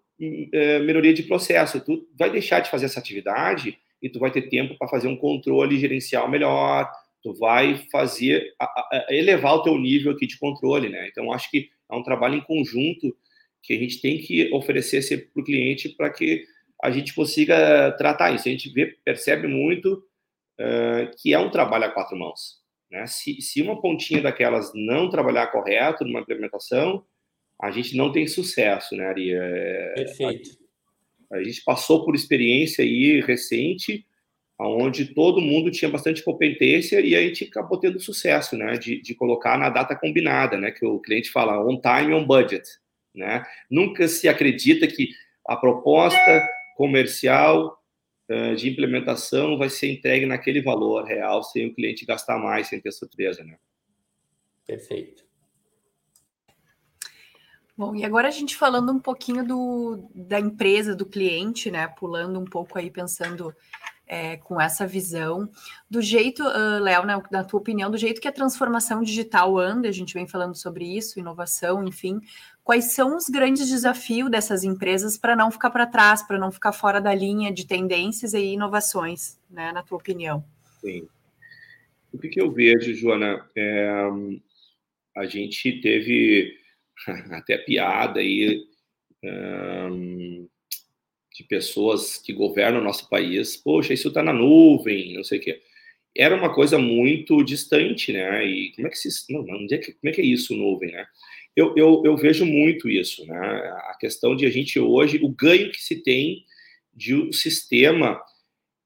[0.54, 1.84] é, melhoria de processo.
[1.84, 5.18] Tu vai deixar de fazer essa atividade e tu vai ter tempo para fazer um
[5.18, 6.90] controle gerencial melhor,
[7.28, 11.08] tu vai fazer, a, a, elevar o teu nível aqui de controle, né?
[11.10, 13.16] Então, acho que é um trabalho em conjunto
[13.62, 16.46] que a gente tem que oferecer para o cliente para que
[16.82, 18.48] a gente consiga tratar isso.
[18.48, 20.04] A gente vê, percebe muito
[20.60, 22.62] uh, que é um trabalho a quatro mãos.
[22.90, 23.06] Né?
[23.08, 27.04] Se, se uma pontinha daquelas não trabalhar correto numa implementação,
[27.62, 29.34] a gente não tem sucesso, né, Ari?
[29.34, 30.52] É, Perfeito.
[31.32, 34.06] A, a, gente passou por experiência aí recente,
[34.60, 39.14] onde todo mundo tinha bastante competência e a gente acabou tendo sucesso, né, de, de
[39.14, 42.68] colocar na data combinada, né, que o cliente fala on time, on budget,
[43.14, 43.46] né?
[43.70, 45.10] Nunca se acredita que
[45.48, 47.78] a proposta comercial
[48.58, 52.92] de implementação vai ser entregue naquele valor real, sem o cliente gastar mais, sem ter
[52.92, 53.58] surpresa, né?
[54.66, 55.26] Perfeito.
[57.78, 61.88] Bom, e agora a gente falando um pouquinho do, da empresa, do cliente, né?
[61.88, 63.56] Pulando um pouco aí, pensando
[64.08, 65.50] é, com essa visão,
[65.90, 69.90] do jeito, uh, Léo, né, na tua opinião, do jeito que a transformação digital anda,
[69.90, 72.22] a gente vem falando sobre isso, inovação, enfim,
[72.64, 76.72] quais são os grandes desafios dessas empresas para não ficar para trás, para não ficar
[76.72, 80.44] fora da linha de tendências e inovações, né, na tua opinião?
[80.80, 81.08] Sim.
[82.14, 83.90] O que, que eu vejo, Joana, é,
[85.16, 86.56] a gente teve
[87.32, 88.66] até piada aí
[89.24, 90.47] um,
[91.38, 93.56] de pessoas que governam o nosso país.
[93.56, 95.62] Poxa, isso está na nuvem, não sei o quê.
[96.18, 98.44] era uma coisa muito distante, né?
[98.46, 101.06] E como é que se, não, não, é como é que é isso nuvem, né?
[101.56, 103.38] Eu, eu, eu vejo muito isso, né?
[103.38, 106.44] A questão de a gente hoje, o ganho que se tem
[106.94, 108.20] de o sistema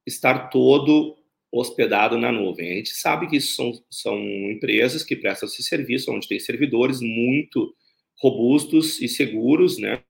[0.05, 1.17] estar todo
[1.51, 2.73] hospedado na nuvem.
[2.73, 4.17] A gente sabe que isso são, são
[4.51, 7.73] empresas que prestam esse serviço, onde tem servidores muito
[8.19, 10.01] robustos e seguros, né?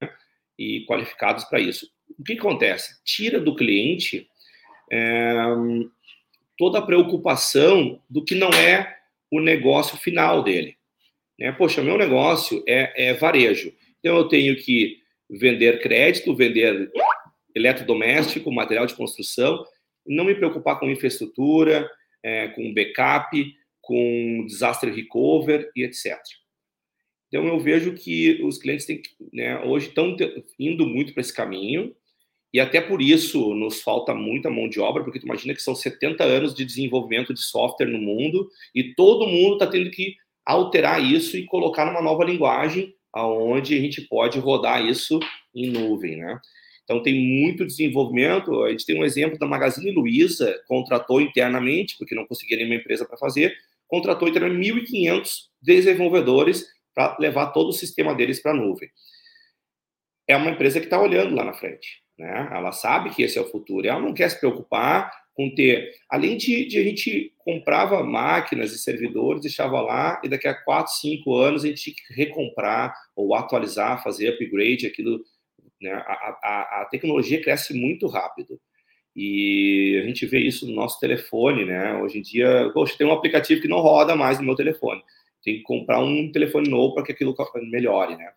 [0.62, 1.89] E qualificados para isso.
[2.19, 3.02] O que acontece?
[3.04, 4.28] Tira do cliente
[4.91, 5.34] é,
[6.56, 8.95] toda a preocupação do que não é
[9.32, 10.78] o negócio final dele.
[11.39, 11.52] Né?
[11.52, 13.74] Poxa, meu negócio é, é varejo.
[14.00, 16.91] Então eu tenho que vender crédito, vender
[17.56, 19.65] eletrodoméstico, material de construção,
[20.06, 21.89] não me preocupar com infraestrutura,
[22.21, 26.19] é, com backup, com disaster recover e etc.
[27.32, 30.17] Então eu vejo que os clientes têm, né, hoje estão
[30.60, 31.96] indo muito para esse caminho
[32.54, 35.74] e até por isso nos falta muita mão de obra, porque tu imagina que são
[35.74, 40.15] 70 anos de desenvolvimento de software no mundo e todo mundo está tendo que
[40.46, 45.17] alterar isso e colocar numa nova linguagem aonde a gente pode rodar isso
[45.56, 46.38] em nuvem, né?
[46.84, 48.63] Então tem muito desenvolvimento.
[48.63, 53.06] A gente tem um exemplo da Magazine Luiza, contratou internamente, porque não conseguia nenhuma empresa
[53.06, 53.56] para fazer,
[53.88, 55.30] contratou internamente 1.500
[55.62, 58.89] desenvolvedores para levar todo o sistema deles para a nuvem.
[60.27, 62.01] É uma empresa que está olhando lá na frente.
[62.17, 62.49] Né?
[62.51, 63.88] Ela sabe que esse é o futuro.
[63.88, 65.91] Ela não quer se preocupar com ter.
[66.10, 70.93] Além de, de, a gente comprava máquinas e servidores, deixava lá, e daqui a 4,
[70.93, 75.23] 5 anos a gente tinha que recomprar ou atualizar, fazer upgrade, aquilo.
[75.82, 75.91] Né?
[75.91, 78.60] A, a, a tecnologia cresce muito rápido.
[79.15, 81.95] E a gente vê isso no nosso telefone, né?
[81.95, 85.04] Hoje em dia, poxa, tem um aplicativo que não roda mais no meu telefone.
[85.43, 87.36] Tem que comprar um telefone novo para que aquilo
[87.69, 88.32] melhore, né?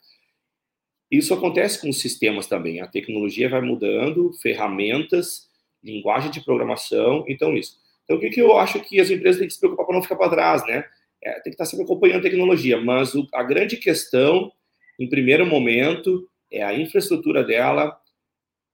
[1.10, 2.80] Isso acontece com os sistemas também.
[2.80, 5.48] A tecnologia vai mudando, ferramentas,
[5.82, 7.78] linguagem de programação, então isso.
[8.04, 10.02] Então, o que, que eu acho que as empresas têm que se preocupar para não
[10.02, 10.84] ficar para trás, né?
[11.22, 14.52] É, tem que estar sempre acompanhando a tecnologia, mas o, a grande questão,
[14.98, 17.98] em primeiro momento, é a infraestrutura dela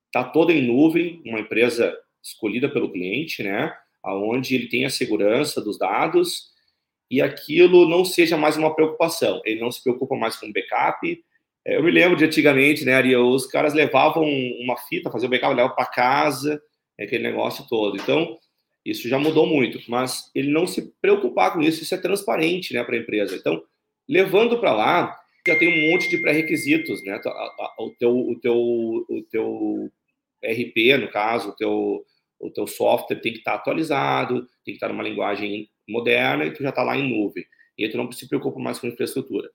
[0.06, 3.72] está toda em nuvem, uma empresa escolhida pelo cliente, né?
[4.02, 6.50] Aonde ele tem a segurança dos dados
[7.10, 9.40] e aquilo não seja mais uma preocupação.
[9.44, 11.20] Ele não se preocupa mais com backup,
[11.64, 15.54] é, eu me lembro de antigamente, né, Ari, os caras levavam uma fita, faziam backup,
[15.54, 16.62] levavam para casa,
[16.98, 17.96] aquele negócio todo.
[17.96, 18.38] Então,
[18.84, 22.82] isso já mudou muito, mas ele não se preocupar com isso, isso é transparente, né,
[22.82, 23.36] para a empresa.
[23.36, 23.62] Então,
[24.08, 27.18] levando para lá, já tem um monte de pré-requisitos, né?
[27.78, 29.90] O teu, o teu, o teu
[30.44, 32.04] RP, no caso, o teu,
[32.38, 36.44] o teu software tem que estar tá atualizado, tem que estar tá numa linguagem moderna
[36.44, 37.44] e tu já está lá em nuvem.
[37.76, 39.50] E tu não se preocupa mais com infraestrutura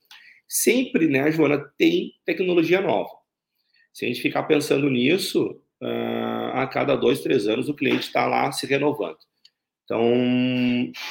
[0.48, 3.12] sempre, né, Joana, tem tecnologia nova.
[3.94, 8.26] Se a gente ficar pensando nisso, uh, a cada dois, três anos o cliente está
[8.26, 9.18] lá se renovando.
[9.84, 10.02] Então,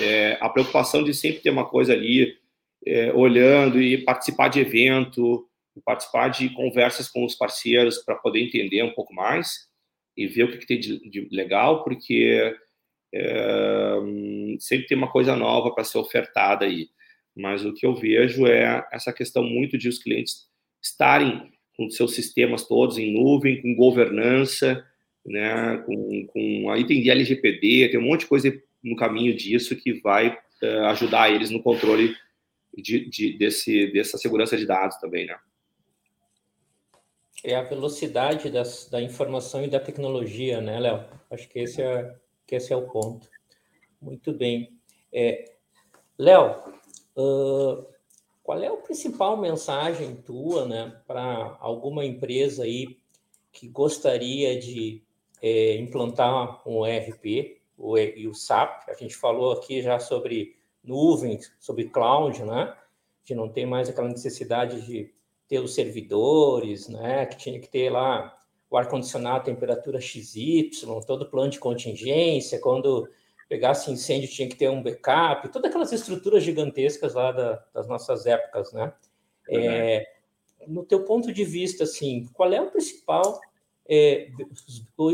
[0.00, 2.36] é, a preocupação de sempre ter uma coisa ali,
[2.84, 5.48] é, olhando e participar de evento,
[5.84, 9.68] participar de conversas com os parceiros para poder entender um pouco mais
[10.16, 12.54] e ver o que, que tem de, de, legal, porque
[13.14, 13.96] é,
[14.58, 16.88] sempre tem uma coisa nova para ser ofertada aí
[17.34, 20.48] mas o que eu vejo é essa questão muito de os clientes
[20.80, 24.86] estarem com seus sistemas todos em nuvem, com governança,
[25.26, 29.94] né, com, com aí tem LGPD, tem um monte de coisa no caminho disso que
[30.00, 32.14] vai uh, ajudar eles no controle
[32.76, 35.36] de, de, desse, dessa segurança de dados também, né?
[37.42, 41.04] É a velocidade das, da informação e da tecnologia, né, Léo?
[41.30, 42.14] Acho que esse é,
[42.46, 43.28] que esse é o ponto.
[44.00, 44.78] Muito bem.
[45.12, 45.52] É,
[46.18, 46.74] Léo,
[47.16, 47.86] Uh,
[48.42, 52.98] qual é a principal mensagem tua, né, para alguma empresa aí
[53.52, 55.02] que gostaria de
[55.40, 58.88] é, implantar um ERP o, e o SAP?
[58.88, 62.76] A gente falou aqui já sobre nuvens, sobre cloud, né?
[63.24, 65.10] De não ter mais aquela necessidade de
[65.48, 67.24] ter os servidores, né?
[67.26, 68.36] Que tinha que ter lá
[68.74, 70.70] o ar-condicionado temperatura XY,
[71.06, 73.08] todo plano de contingência, quando
[73.48, 78.26] pegasse incêndio tinha que ter um backup, todas aquelas estruturas gigantescas lá da, das nossas
[78.26, 78.92] épocas, né?
[79.48, 79.60] Uhum.
[79.60, 80.06] É,
[80.66, 83.40] no teu ponto de vista, assim, qual é o principal
[83.88, 84.28] é,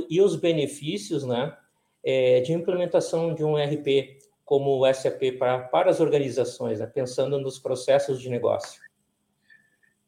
[0.08, 1.54] e os benefícios, né,
[2.02, 7.38] é, de implementação de um RP como o SAP para, para as organizações, né, pensando
[7.38, 8.80] nos processos de negócio?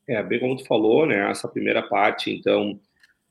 [0.09, 2.81] É, bem como tu falou, né, essa primeira parte, então,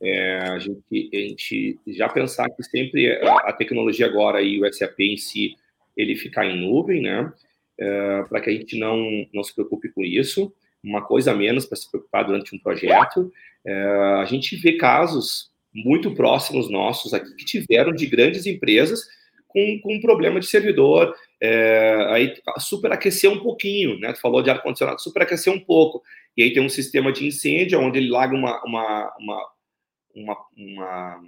[0.01, 4.99] é, a, gente, a gente já pensar que sempre a, tecnologia agora e o SAP
[4.99, 5.55] em si,
[5.95, 7.31] ele ficar em nuvem, né?
[7.79, 8.97] É, para que a gente não,
[9.33, 13.31] não se preocupe com isso, uma coisa a menos para se preocupar durante um projeto.
[13.65, 13.73] É,
[14.19, 19.01] a gente vê casos muito próximos nossos aqui que tiveram de grandes empresas
[19.47, 24.13] com, com um problema de servidor, é, aí superaqueceu um pouquinho, né?
[24.13, 26.01] Tu falou de ar-condicionado, superaqueceu um pouco.
[26.35, 29.49] E aí tem um sistema de incêndio onde ele larga uma, uma, uma,
[30.15, 31.21] uma, uma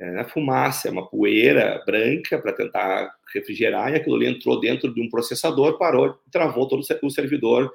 [0.00, 5.08] é, fumaça, uma poeira branca para tentar refrigerar, e aquilo ali entrou dentro de um
[5.08, 7.72] processador, parou, travou todo o servidor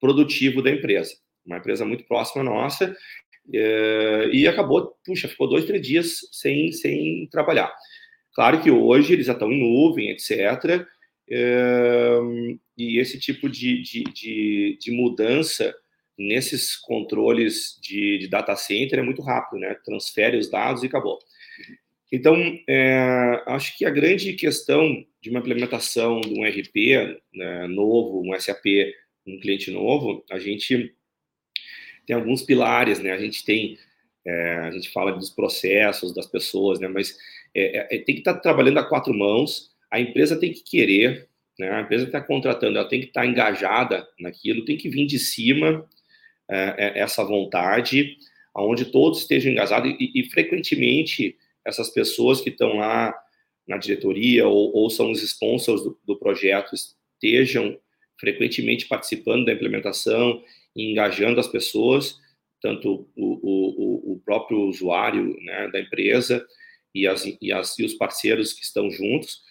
[0.00, 1.14] produtivo da empresa.
[1.44, 2.94] Uma empresa muito próxima nossa,
[3.52, 7.72] é, e acabou, puxa, ficou dois, três dias sem, sem trabalhar.
[8.32, 10.86] Claro que hoje eles já estão em nuvem, etc.
[11.28, 12.18] É,
[12.76, 15.74] e esse tipo de, de, de, de, mudança
[16.18, 19.74] nesses controles de, de data center é muito rápido, né?
[19.84, 21.18] Transfere os dados e acabou.
[22.10, 22.36] Então,
[22.68, 28.38] é, acho que a grande questão de uma implementação de um RP né, novo, um
[28.38, 28.64] SAP,
[29.26, 30.94] um cliente novo, a gente
[32.06, 33.10] tem alguns pilares, né?
[33.10, 33.76] A gente tem,
[34.24, 36.86] é, a gente fala dos processos das pessoas, né?
[36.86, 37.16] Mas
[37.54, 39.72] é, é, é tem que estar trabalhando a quatro mãos.
[39.90, 41.70] A empresa tem que querer, né?
[41.70, 45.18] A empresa que está contratando, ela tem que estar engajada naquilo, tem que vir de
[45.18, 45.84] cima
[46.48, 48.16] é, é, essa vontade,
[48.54, 53.14] aonde todos estejam engajados e, e frequentemente essas pessoas que estão lá
[53.66, 57.76] na diretoria ou, ou são os sponsors do, do, projeto estejam
[58.18, 60.42] frequentemente participando da implementação
[60.74, 62.16] e engajando as pessoas,
[62.62, 66.46] tanto o, o, o próprio usuário né, da empresa
[66.94, 69.42] e, as, e, as, e os parceiros que estão juntos.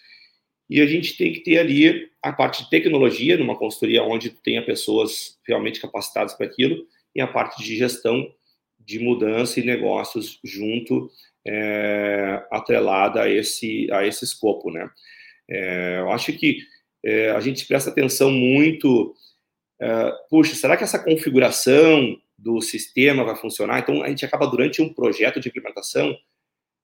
[0.68, 4.64] E a gente tem que ter ali a parte de tecnologia, numa consultoria onde tenha
[4.64, 8.30] pessoas realmente capacitadas para aquilo, e a parte de gestão
[8.78, 11.10] de mudança e negócios junto
[11.46, 14.90] é, atrelada a esse, a esse escopo, né?
[15.48, 16.58] É, eu acho que
[17.04, 19.14] é, a gente presta atenção muito,
[19.80, 23.78] é, puxa, será que essa configuração do sistema vai funcionar?
[23.78, 26.16] Então, a gente acaba, durante um projeto de implementação,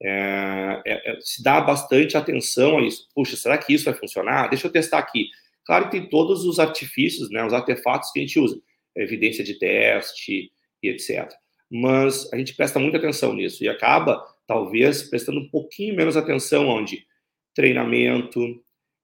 [0.04, 3.08] é, é, é, se dá bastante atenção a isso.
[3.14, 4.48] Puxa, será que isso vai funcionar?
[4.48, 5.28] Deixa eu testar aqui.
[5.64, 8.60] Claro que tem todos os artifícios, né, os artefatos que a gente usa,
[8.96, 10.50] evidência de teste
[10.82, 11.30] e etc.
[11.70, 16.66] Mas a gente presta muita atenção nisso e acaba talvez prestando um pouquinho menos atenção
[16.66, 17.06] onde
[17.54, 18.40] treinamento,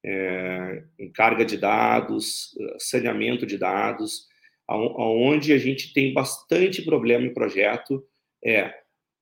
[0.05, 0.83] é,
[1.15, 4.27] carga de dados, saneamento de dados,
[4.67, 8.05] aonde a gente tem bastante problema em projeto
[8.45, 8.73] é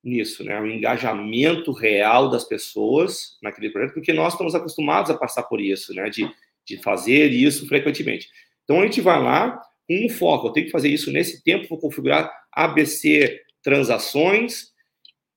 [0.02, 5.42] nisso, né, o engajamento real das pessoas naquele projeto, porque nós estamos acostumados a passar
[5.44, 6.30] por isso, né, de,
[6.64, 8.28] de fazer isso frequentemente.
[8.64, 11.68] Então a gente vai lá com um foco, eu tenho que fazer isso nesse tempo,
[11.68, 14.72] vou configurar ABC transações,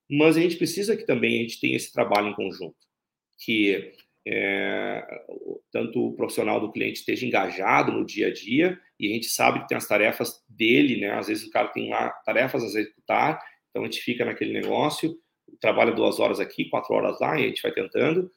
[0.10, 2.76] mas a gente precisa que também a gente tenha esse trabalho em conjunto,
[3.39, 3.93] que
[4.28, 5.04] é,
[5.72, 9.62] tanto o profissional do cliente esteja engajado no dia a dia, e a gente sabe
[9.62, 11.12] que tem as tarefas dele, né?
[11.12, 15.18] Às vezes o cara tem lá tarefas a executar, então a gente fica naquele negócio,
[15.60, 18.32] trabalha duas horas aqui, quatro horas lá, e a gente vai tentando,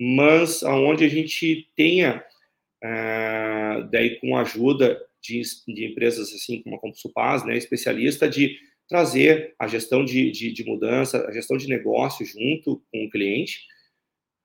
[0.00, 2.24] mas aonde a gente tenha,
[2.82, 8.58] é, daí com a ajuda de, de empresas assim como a Compsupaz, né, especialista de
[8.88, 13.60] trazer a gestão de, de, de, mudança, a gestão de negócio junto com o cliente,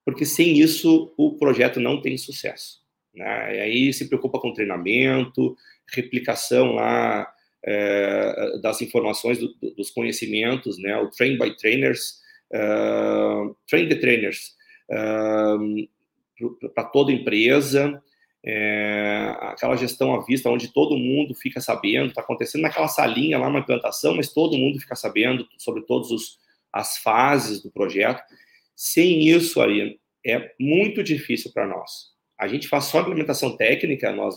[0.06, 2.82] porque sem isso o projeto não tem sucesso.
[3.13, 3.58] Né?
[3.58, 5.58] E aí se preocupa com treinamento,
[5.91, 7.28] replicação lá
[7.65, 10.97] é, das informações, do, dos conhecimentos, né?
[10.97, 12.19] o train by trainers,
[12.53, 14.55] uh, train the trainers,
[14.91, 18.01] uh, para toda empresa,
[18.45, 23.47] é, aquela gestão à vista, onde todo mundo fica sabendo, está acontecendo naquela salinha lá,
[23.47, 26.09] uma implantação, mas todo mundo fica sabendo sobre todas
[26.71, 28.23] as fases do projeto.
[28.75, 32.15] Sem isso, aí, é muito difícil para nós.
[32.39, 34.35] A gente faz só implementação técnica, nós,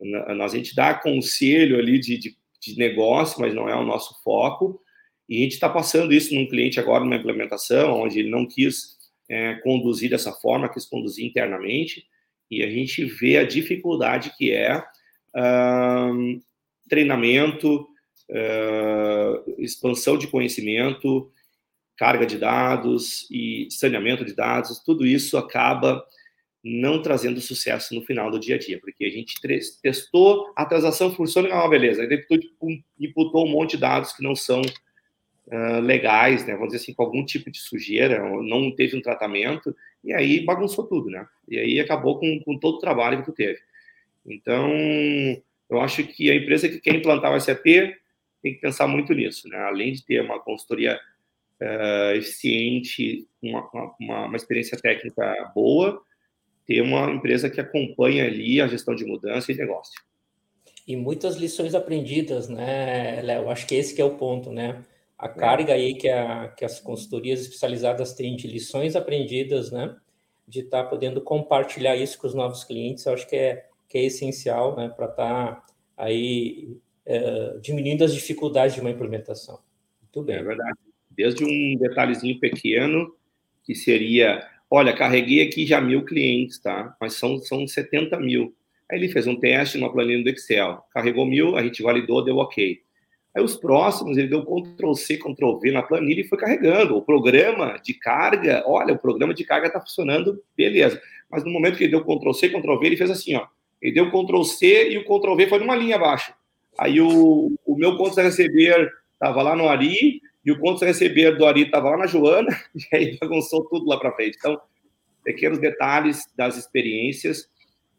[0.00, 4.22] nós a gente dá conselho ali de, de, de negócio, mas não é o nosso
[4.22, 4.80] foco.
[5.28, 8.96] E a gente está passando isso num cliente agora, numa implementação, onde ele não quis
[9.28, 12.06] é, conduzir dessa forma, quis conduzir internamente
[12.52, 14.84] e a gente vê a dificuldade que é
[16.86, 17.88] treinamento,
[19.56, 21.32] expansão de conhecimento,
[21.96, 26.04] carga de dados e saneamento de dados, tudo isso acaba
[26.64, 29.40] não trazendo sucesso no final do dia a dia, porque a gente
[29.82, 32.26] testou, a transação funciona, ah, beleza, aí
[33.00, 37.02] imputou um monte de dados que não são uh, legais, né, vamos dizer assim, com
[37.02, 41.26] algum tipo de sujeira, não teve um tratamento, e aí bagunçou tudo, né?
[41.48, 43.60] E aí acabou com, com todo o trabalho que tu teve.
[44.26, 44.70] Então,
[45.70, 49.48] eu acho que a empresa que quer implantar o SAP tem que pensar muito nisso,
[49.48, 49.56] né?
[49.58, 51.00] Além de ter uma consultoria
[51.60, 53.68] uh, eficiente, uma,
[54.00, 56.02] uma, uma, experiência técnica boa,
[56.66, 60.00] ter uma empresa que acompanha ali a gestão de mudança e negócio.
[60.86, 63.48] E muitas lições aprendidas, né, Léo?
[63.50, 64.82] Acho que esse que é o ponto, né?
[65.22, 69.96] a carga aí que, a, que as consultorias especializadas têm de lições aprendidas, né?
[70.48, 73.98] de estar tá podendo compartilhar isso com os novos clientes, eu acho que é, que
[73.98, 79.60] é essencial né, para estar tá aí é, diminuindo as dificuldades de uma implementação.
[80.00, 80.38] Muito bem.
[80.38, 80.76] É verdade.
[81.08, 83.14] Desde um detalhezinho pequeno,
[83.62, 86.96] que seria, olha, carreguei aqui já mil clientes, tá?
[86.98, 88.54] Mas são, são 70 mil.
[88.90, 92.38] Aí ele fez um teste numa planilha do Excel, carregou mil, a gente validou, deu
[92.38, 92.80] ok.
[93.36, 96.96] Aí os próximos, ele deu Ctrl C, Ctrl V na planilha e foi carregando.
[96.96, 100.98] O programa de carga, olha, o programa de carga está funcionando, beleza.
[101.30, 103.46] Mas no momento que ele deu Ctrl C, Ctrl V, ele fez assim, ó.
[103.80, 106.32] Ele deu Ctrl C e o Ctrl V foi numa linha abaixo.
[106.78, 110.86] Aí o, o meu conto a receber estava lá no Ari e o conto a
[110.86, 114.36] receber do Ari estava lá na Joana e aí bagunçou tudo lá para frente.
[114.38, 114.60] Então,
[115.24, 117.48] pequenos detalhes das experiências,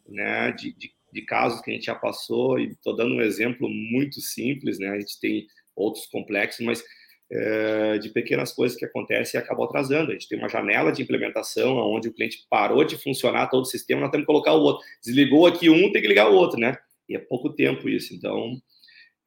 [0.07, 3.69] né, de, de de casos que a gente já passou, e estou dando um exemplo
[3.69, 4.89] muito simples, né?
[4.89, 6.83] A gente tem outros complexos, mas
[7.31, 10.09] é, de pequenas coisas que acontecem e acabam atrasando.
[10.09, 13.67] A gente tem uma janela de implementação onde o cliente parou de funcionar todo o
[13.67, 14.85] sistema, nós temos que colocar o outro.
[15.03, 16.75] Desligou aqui um, tem que ligar o outro, né?
[17.07, 18.13] E é pouco tempo isso.
[18.13, 18.59] Então,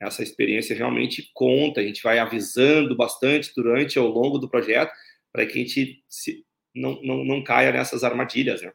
[0.00, 1.80] essa experiência realmente conta.
[1.80, 4.92] A gente vai avisando bastante durante ao longo do projeto
[5.32, 6.44] para que a gente se,
[6.74, 8.72] não, não, não caia nessas armadilhas, né?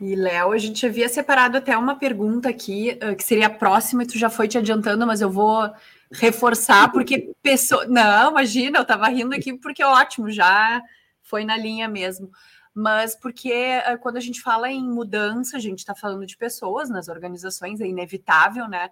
[0.00, 4.06] E, Léo, a gente havia separado até uma pergunta aqui, que seria a próxima, e
[4.06, 5.70] tu já foi te adiantando, mas eu vou
[6.12, 7.86] reforçar, porque pessoa.
[7.86, 10.82] Não, imagina, eu estava rindo aqui porque é ótimo, já
[11.22, 12.30] foi na linha mesmo.
[12.78, 17.08] Mas porque quando a gente fala em mudança, a gente está falando de pessoas nas
[17.08, 18.90] organizações, é inevitável, né?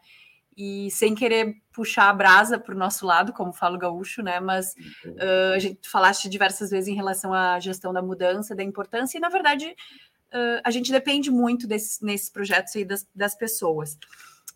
[0.57, 4.41] E sem querer puxar a brasa para o nosso lado, como fala o gaúcho, né?
[4.41, 4.75] Mas
[5.05, 9.21] uh, a gente falaste diversas vezes em relação à gestão da mudança, da importância, e
[9.21, 13.99] na verdade uh, a gente depende muito desses, nesses projetos aí das, das pessoas.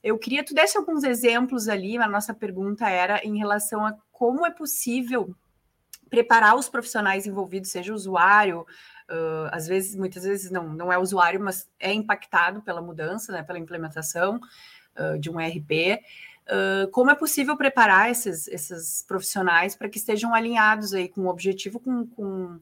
[0.02, 3.94] Eu queria que tu desse alguns exemplos ali, a nossa pergunta era em relação a
[4.10, 5.36] como é possível
[6.08, 8.66] preparar os profissionais envolvidos, seja usuário,
[9.10, 13.42] uh, às vezes, muitas vezes não, não é usuário, mas é impactado pela mudança, né,
[13.42, 14.40] pela implementação
[14.98, 16.00] uh, de um ERP.
[16.46, 21.28] Uh, como é possível preparar esses, esses profissionais para que estejam alinhados aí com o
[21.28, 22.58] objetivo, com, com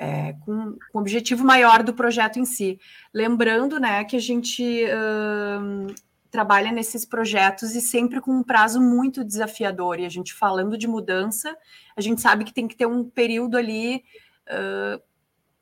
[0.00, 2.80] é, com, com o objetivo maior do projeto em si.
[3.12, 5.94] Lembrando né, que a gente uh,
[6.30, 10.00] trabalha nesses projetos e sempre com um prazo muito desafiador.
[10.00, 11.54] E a gente falando de mudança,
[11.94, 14.02] a gente sabe que tem que ter um período ali
[14.48, 15.02] uh,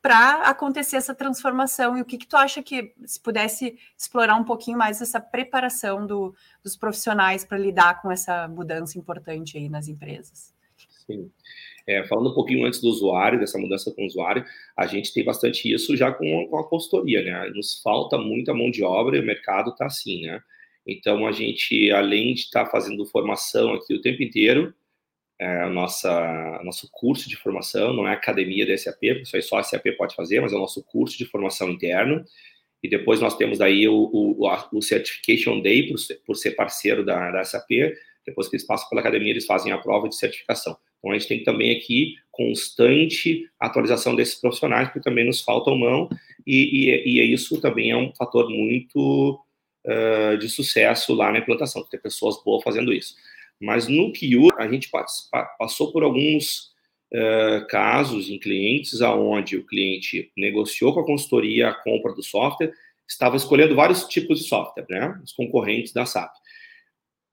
[0.01, 1.97] para acontecer essa transformação.
[1.97, 6.05] E o que, que tu acha que, se pudesse explorar um pouquinho mais essa preparação
[6.05, 6.33] do,
[6.63, 10.53] dos profissionais para lidar com essa mudança importante aí nas empresas?
[11.05, 11.29] Sim.
[11.87, 14.45] É, falando um pouquinho antes do usuário, dessa mudança com o usuário,
[14.77, 17.49] a gente tem bastante isso já com, com a consultoria, né?
[17.55, 20.39] Nos falta muita mão de obra e o mercado está assim, né?
[20.85, 24.73] Então, a gente, além de estar tá fazendo formação aqui o tempo inteiro,
[25.39, 29.85] é, nossa, nosso curso de formação, não é academia da SAP, aí só a SAP
[29.97, 32.23] pode fazer, mas é o nosso curso de formação interno.
[32.83, 37.31] E depois nós temos aí o, o, o Certification Day, por por ser parceiro da,
[37.31, 37.69] da SAP.
[38.25, 40.77] Depois que eles passam pela academia, eles fazem a prova de certificação.
[40.99, 46.09] Então, a gente tem também aqui constante atualização desses profissionais, porque também nos faltam mão,
[46.45, 49.39] e, e, e isso também é um fator muito
[49.85, 53.15] uh, de sucesso lá na implantação, ter pessoas boas fazendo isso.
[53.59, 54.89] Mas no QU, a gente
[55.57, 56.71] passou por alguns
[57.13, 62.71] uh, casos em clientes aonde o cliente negociou com a consultoria a compra do software,
[63.07, 65.19] estava escolhendo vários tipos de software, né?
[65.23, 66.31] Os concorrentes da SAP.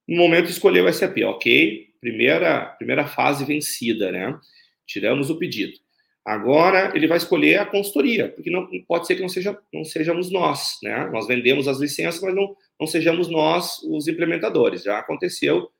[0.08, 4.38] No momento escolheu o SAP, ok, primeira, primeira fase vencida, né?
[4.86, 5.78] Tiramos o pedido.
[6.24, 10.30] Agora ele vai escolher a consultoria, porque não pode ser que não, seja, não sejamos
[10.30, 11.08] nós, né?
[11.12, 14.82] Nós vendemos as licenças, mas não, não sejamos nós os implementadores.
[14.82, 15.70] Já aconteceu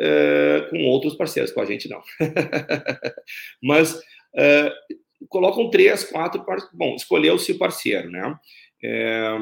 [0.00, 2.02] uh, com outros parceiros, com a gente não.
[3.62, 4.96] mas uh,
[5.28, 8.38] colocam três, quatro, bom, escolheu-se o parceiro, né?
[8.82, 9.36] É,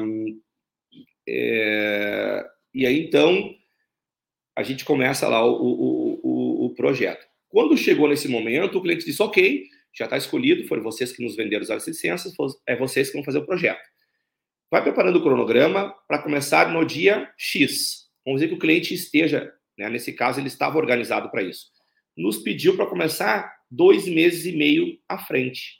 [1.27, 3.53] é, e aí então
[4.55, 7.25] a gente começa lá o, o, o, o projeto.
[7.49, 11.35] Quando chegou nesse momento, o cliente disse: Ok, já está escolhido, foram vocês que nos
[11.35, 12.33] venderam as licenças,
[12.67, 13.83] é vocês que vão fazer o projeto.
[14.71, 18.09] Vai preparando o cronograma para começar no dia X.
[18.25, 21.67] Vamos dizer que o cliente esteja, né, nesse caso, ele estava organizado para isso.
[22.15, 25.79] Nos pediu para começar dois meses e meio à frente.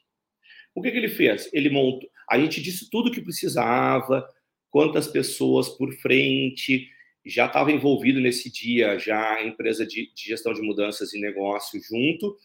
[0.73, 1.49] O que, que ele fez?
[1.53, 2.09] Ele montou.
[2.29, 4.27] A gente disse tudo o que precisava,
[4.69, 6.89] quantas pessoas por frente,
[7.25, 11.81] já estava envolvido nesse dia, já a empresa de, de, gestão de mudanças e negócio
[11.81, 12.37] junto.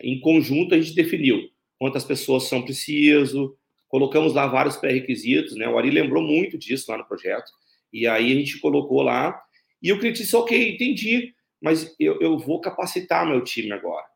[0.00, 1.48] Em conjunto, a gente definiu
[1.78, 5.68] quantas pessoas são preciso, colocamos lá vários pré-requisitos, né?
[5.68, 7.52] O Ari lembrou muito disso lá no projeto.
[7.92, 9.40] E aí a gente colocou lá,
[9.84, 14.06] e o cliente disse, ok, entendi, mas eu, eu vou capacitar meu time agora.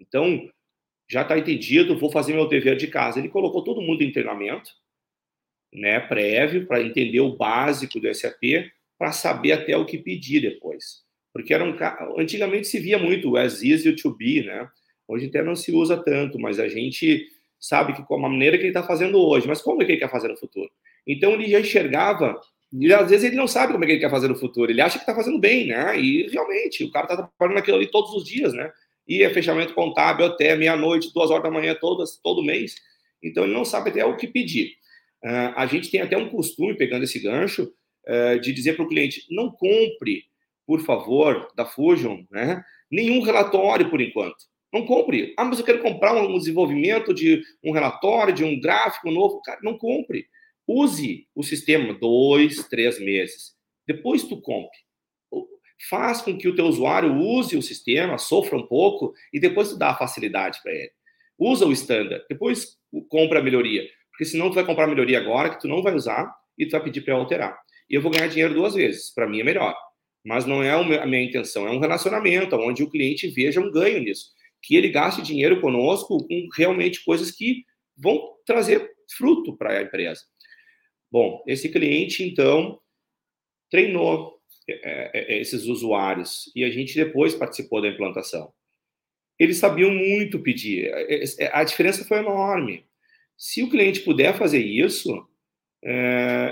[0.00, 0.48] Então,
[1.06, 3.18] já está entendido, vou fazer meu dever de casa.
[3.18, 4.70] Ele colocou todo mundo em treinamento,
[5.70, 11.04] né, prévio, para entender o básico do SAP, para saber até o que pedir depois.
[11.30, 11.76] Porque era um,
[12.18, 14.66] antigamente se via muito o as is e o to be, né?
[15.06, 17.28] Hoje até não se usa tanto, mas a gente
[17.60, 20.00] sabe que com a maneira que ele está fazendo hoje, mas como é que ele
[20.00, 20.70] quer fazer no futuro?
[21.06, 22.40] Então ele já enxergava,
[22.72, 24.80] e às vezes ele não sabe como é que ele quer fazer no futuro, ele
[24.80, 25.98] acha que está fazendo bem, né?
[25.98, 28.70] E realmente, o cara está trabalhando aquilo ali todos os dias, né?
[29.06, 32.74] E é fechamento contábil até meia-noite, duas horas da manhã, todas, todo mês.
[33.22, 34.72] Então ele não sabe até o que pedir.
[35.24, 37.72] Uh, a gente tem até um costume, pegando esse gancho,
[38.06, 40.24] uh, de dizer para o cliente: não compre,
[40.66, 44.36] por favor, da Fusion, né, nenhum relatório por enquanto.
[44.72, 45.34] Não compre.
[45.38, 49.40] Ah, mas eu quero comprar um desenvolvimento de um relatório, de um gráfico novo.
[49.40, 50.26] Cara, não compre.
[50.68, 53.54] Use o sistema dois, três meses.
[53.86, 54.78] Depois tu compre.
[55.88, 59.78] Faz com que o teu usuário use o sistema, sofra um pouco e depois tu
[59.78, 60.90] dá a facilidade para ele.
[61.38, 62.76] Usa o standard, depois
[63.08, 63.88] compra a melhoria.
[64.10, 66.72] Porque senão tu vai comprar a melhoria agora que tu não vai usar e tu
[66.72, 67.58] vai pedir para alterar.
[67.88, 69.14] E eu vou ganhar dinheiro duas vezes.
[69.14, 69.74] Para mim é melhor.
[70.24, 71.66] Mas não é a minha intenção.
[71.66, 76.26] É um relacionamento onde o cliente veja um ganho nisso que ele gaste dinheiro conosco
[76.26, 77.64] com realmente coisas que
[77.96, 80.20] vão trazer fruto para a empresa.
[81.10, 82.78] Bom, esse cliente, então,
[83.70, 84.38] treinou
[84.68, 88.52] é, é, é, esses usuários e a gente depois participou da implantação.
[89.38, 90.92] Eles sabiam muito pedir,
[91.52, 92.84] a diferença foi enorme.
[93.36, 95.24] Se o cliente puder fazer isso,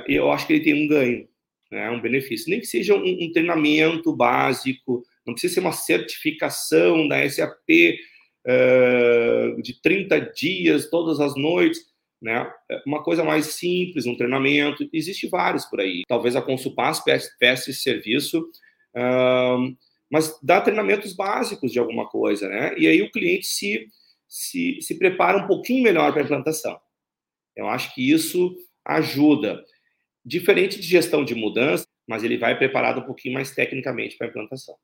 [0.06, 1.28] eu acho que ele tem um ganho,
[1.68, 2.48] né, um benefício.
[2.48, 7.68] Nem que seja um, treinamento básico, não precisa ser uma certificação da SAP
[9.60, 11.80] de 30 dias, todas as noites,
[12.20, 12.50] né?
[12.86, 14.88] Uma coisa mais simples, um treinamento.
[14.92, 16.02] Existe vários por aí.
[16.08, 18.40] Talvez a Consulpass peça esse serviço,
[18.96, 19.76] uh,
[20.10, 22.74] mas dá treinamentos básicos de alguma coisa, né?
[22.78, 23.88] E aí o cliente se,
[24.28, 26.80] se, se prepara um pouquinho melhor para a implantação.
[27.54, 29.64] Eu acho que isso ajuda.
[30.24, 34.30] Diferente de gestão de mudança, mas ele vai preparado um pouquinho mais tecnicamente para a
[34.30, 34.76] implantação.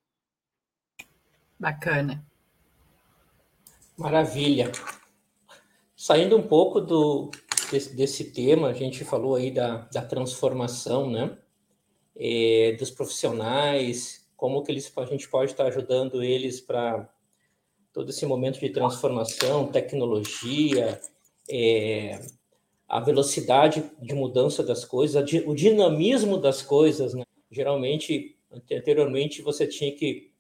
[1.59, 2.25] Bacana.
[3.97, 4.73] Maravilha.
[6.05, 7.31] Saindo um pouco do,
[7.71, 11.39] desse, desse tema, a gente falou aí da, da transformação, né?
[12.17, 17.09] É, dos profissionais, como que eles, a gente pode estar ajudando eles para
[17.93, 21.01] todo esse momento de transformação, tecnologia,
[21.49, 22.21] é,
[22.89, 27.23] a velocidade de mudança das coisas, o dinamismo das coisas, né?
[27.49, 28.37] Geralmente,
[28.73, 30.33] anteriormente, você tinha que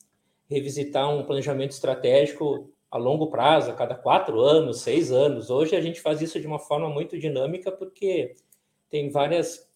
[0.51, 5.49] revisitar um planejamento estratégico a longo prazo, a cada quatro anos, seis anos.
[5.49, 8.37] Hoje a gente faz isso de uma forma muito dinâmica porque
[8.91, 9.67] tem várias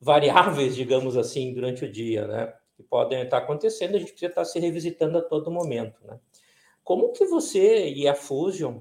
[0.00, 2.54] variáveis, digamos assim, durante o dia, né?
[2.74, 6.18] Que podem estar acontecendo, a gente precisa estar se revisitando a todo momento, né?
[6.82, 8.78] Como que você e a Fusion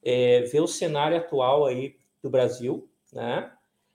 [0.00, 3.52] é, vê o cenário atual aí do Brasil, né?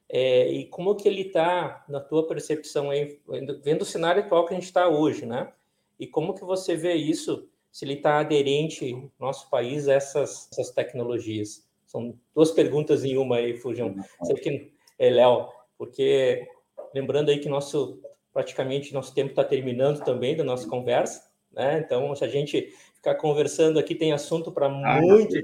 [0.10, 3.22] É, e como que ele está, na tua percepção aí,
[3.64, 5.54] vendo o cenário atual que a gente está hoje, né?
[5.98, 10.48] E como que você vê isso, se ele está aderente, no nosso país, a essas,
[10.52, 11.68] essas tecnologias?
[11.88, 13.96] São duas perguntas em uma aí, Fujão.
[14.22, 16.48] Sei que, é, Léo, porque
[16.94, 18.00] lembrando aí que nosso
[18.32, 21.80] praticamente nosso tempo está terminando também da nossa conversa, né?
[21.80, 25.36] Então, se a gente ficar conversando aqui, tem assunto para ah, muito,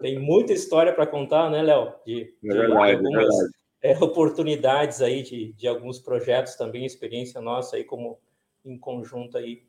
[0.00, 1.94] tem muita história para contar, né, Léo?
[2.04, 3.34] De, de, é verdade, algumas
[3.82, 8.18] é, oportunidades aí de, de alguns projetos também, experiência nossa aí como
[8.64, 9.62] em conjunto aí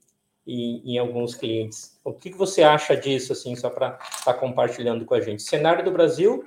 [0.50, 2.00] em, em alguns clientes.
[2.04, 5.44] O que, que você acha disso, assim, só para estar tá compartilhando com a gente?
[5.44, 6.44] Cenário do Brasil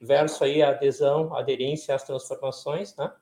[0.00, 3.12] versus aí a adesão, a aderência às transformações, né?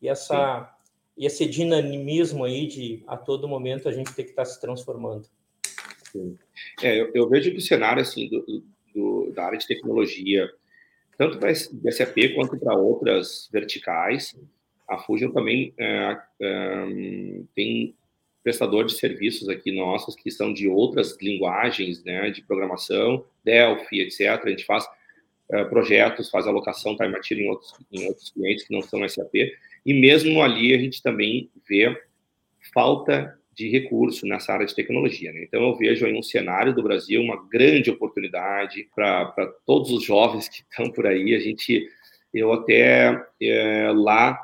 [0.00, 0.72] E essa
[1.16, 4.60] e esse dinamismo aí de a todo momento a gente tem que estar tá se
[4.60, 5.26] transformando.
[6.12, 6.38] Sim.
[6.82, 8.62] É, eu, eu, vejo que o cenário assim do,
[8.94, 10.50] do, da área de tecnologia,
[11.16, 14.38] tanto para SAP quanto para outras verticais,
[14.86, 16.86] a Fusion também é, é,
[17.54, 17.94] tem
[18.46, 24.40] prestador de serviços aqui nossos que são de outras linguagens, né, de programação, Delphi, etc.
[24.44, 24.84] A gente faz
[25.52, 29.34] uh, projetos, faz alocação time material em outros, em outros clientes que não são SAP,
[29.84, 32.00] e mesmo ali a gente também vê
[32.72, 35.32] falta de recurso nessa área de tecnologia.
[35.32, 35.42] Né?
[35.42, 40.48] Então eu vejo aí um cenário do Brasil, uma grande oportunidade para todos os jovens
[40.48, 41.34] que estão por aí.
[41.34, 41.84] A gente,
[42.32, 44.38] eu até é, lá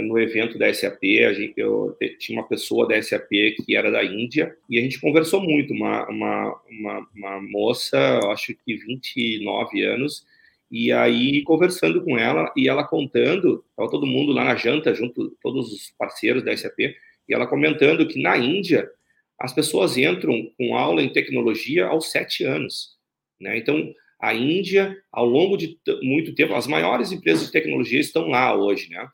[0.00, 1.02] no evento da SAP,
[1.34, 3.28] gente, eu tinha uma pessoa da SAP
[3.64, 7.98] que era da Índia e a gente conversou muito, uma, uma, uma, uma moça,
[8.30, 10.24] acho que 29 anos,
[10.70, 15.36] e aí conversando com ela e ela contando, estava todo mundo lá na janta, junto,
[15.42, 18.90] todos os parceiros da SAP, e ela comentando que na Índia
[19.38, 22.96] as pessoas entram com aula em tecnologia aos sete anos.
[23.38, 23.58] Né?
[23.58, 28.54] Então, a Índia, ao longo de muito tempo, as maiores empresas de tecnologia estão lá
[28.54, 29.06] hoje, né?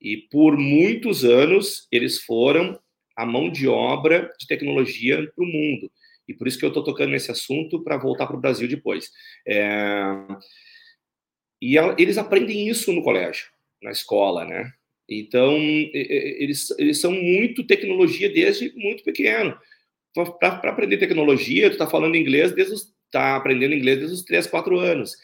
[0.00, 2.78] E por muitos anos eles foram
[3.16, 5.90] a mão de obra de tecnologia para o mundo.
[6.28, 9.10] E por isso que eu estou tocando nesse assunto para voltar para o Brasil depois.
[9.46, 9.94] É...
[11.60, 13.46] E eles aprendem isso no colégio,
[13.82, 14.72] na escola, né?
[15.08, 19.58] Então, eles, eles são muito tecnologia desde muito pequeno.
[20.38, 24.46] Para aprender tecnologia, tu está falando inglês desde os, tá aprendendo inglês desde os 3,
[24.46, 25.16] 4 anos.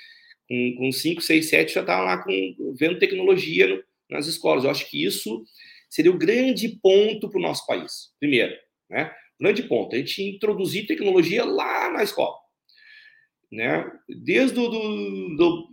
[0.49, 3.83] Com, com 5, 6, 7 já está lá com, vendo tecnologia no,
[4.15, 4.65] nas escolas.
[4.65, 5.45] Eu acho que isso
[5.91, 8.13] seria o grande ponto para o nosso país.
[8.19, 8.55] Primeiro,
[8.89, 9.13] né?
[9.41, 12.37] Grande ponto, a gente introduzir tecnologia lá na escola.
[13.51, 13.85] Né?
[14.09, 15.69] Desde o do, do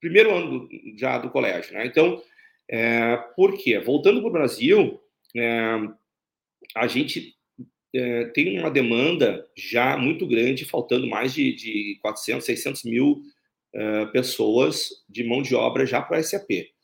[0.00, 0.68] primeiro ano
[0.98, 1.74] já do colégio.
[1.74, 1.86] Né?
[1.86, 2.22] Então,
[2.70, 3.78] é, por quê?
[3.78, 5.00] Voltando para o Brasil,
[5.36, 5.78] é,
[6.74, 7.34] a gente
[7.94, 13.22] é, tem uma demanda já muito grande, faltando mais de, de 400, 600 mil
[13.74, 16.75] é, pessoas de mão de obra já para SAP.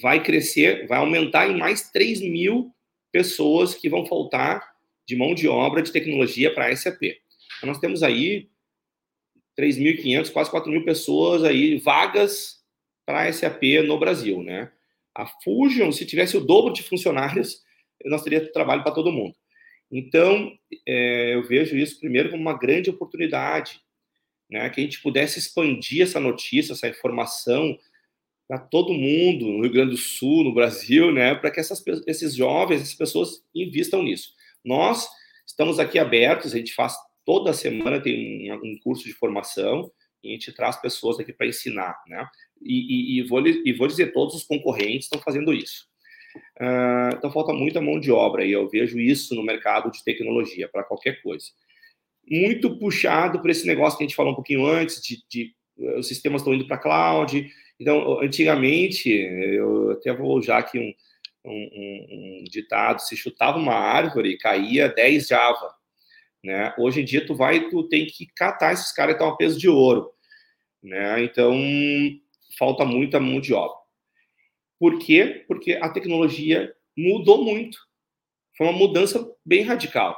[0.00, 2.74] Vai crescer, vai aumentar em mais 3 mil
[3.12, 4.74] pessoas que vão faltar
[5.06, 7.02] de mão de obra de tecnologia para a SAP.
[7.02, 8.48] Então, nós temos aí
[9.58, 12.62] 3.500, quase 4 mil pessoas aí, vagas
[13.06, 14.70] para a SAP no Brasil, né?
[15.14, 17.62] A Fusion, se tivesse o dobro de funcionários,
[18.04, 19.36] nós teríamos trabalho para todo mundo.
[19.90, 20.52] Então,
[20.86, 23.80] é, eu vejo isso primeiro como uma grande oportunidade,
[24.50, 24.68] né?
[24.70, 27.78] Que a gente pudesse expandir essa notícia, essa informação
[28.46, 31.34] para todo mundo, no Rio Grande do Sul, no Brasil, né?
[31.34, 34.32] Para que essas, esses jovens, essas pessoas invistam nisso.
[34.64, 35.08] Nós
[35.46, 39.90] estamos aqui abertos, a gente faz toda semana tem um, um curso de formação
[40.22, 42.26] e a gente traz pessoas aqui para ensinar, né?
[42.62, 45.86] E, e, e, vou, e vou dizer, todos os concorrentes estão fazendo isso.
[46.60, 50.68] Uh, então falta muita mão de obra e eu vejo isso no mercado de tecnologia
[50.68, 51.46] para qualquer coisa.
[52.28, 55.54] Muito puxado por esse negócio que a gente falou um pouquinho antes de, de
[55.98, 57.50] os sistemas estão indo para cloud.
[57.78, 60.94] Então, antigamente, eu até vou usar aqui um,
[61.44, 65.74] um, um, um ditado, se chutava uma árvore, caía 10 Java.
[66.42, 66.74] Né?
[66.78, 69.58] Hoje em dia, tu vai, tu tem que catar esses caras que estão a peso
[69.58, 70.10] de ouro.
[70.82, 71.24] Né?
[71.24, 71.54] Então,
[72.58, 73.76] falta muita mão de obra.
[74.78, 75.44] Por quê?
[75.48, 77.78] Porque a tecnologia mudou muito.
[78.56, 80.16] Foi uma mudança bem radical.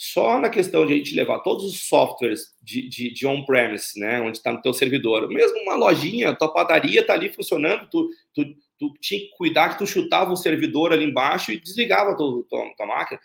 [0.00, 4.20] Só na questão de a gente levar todos os softwares de, de, de on-premise, né,
[4.20, 8.44] onde está no teu servidor, mesmo uma lojinha, tua padaria está ali funcionando, tu, tu,
[8.78, 12.72] tu tinha que cuidar que tu chutava o servidor ali embaixo e desligava tua, tua,
[12.76, 13.20] tua máquina.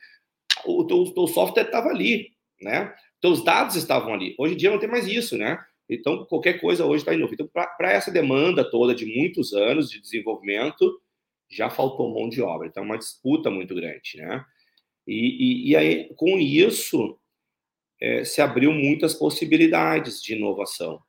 [0.65, 2.91] O teu, teu software estava ali, né?
[3.21, 4.33] Teus dados estavam ali.
[4.39, 5.63] Hoje em dia não tem mais isso, né?
[5.87, 7.29] Então, qualquer coisa hoje está indo.
[7.31, 10.99] Então, para essa demanda toda de muitos anos de desenvolvimento,
[11.51, 12.67] já faltou mão de obra.
[12.67, 14.43] Então, é uma disputa muito grande, né?
[15.07, 17.17] E, e, e aí, com isso,
[18.01, 20.99] é, se abriu muitas possibilidades de inovação.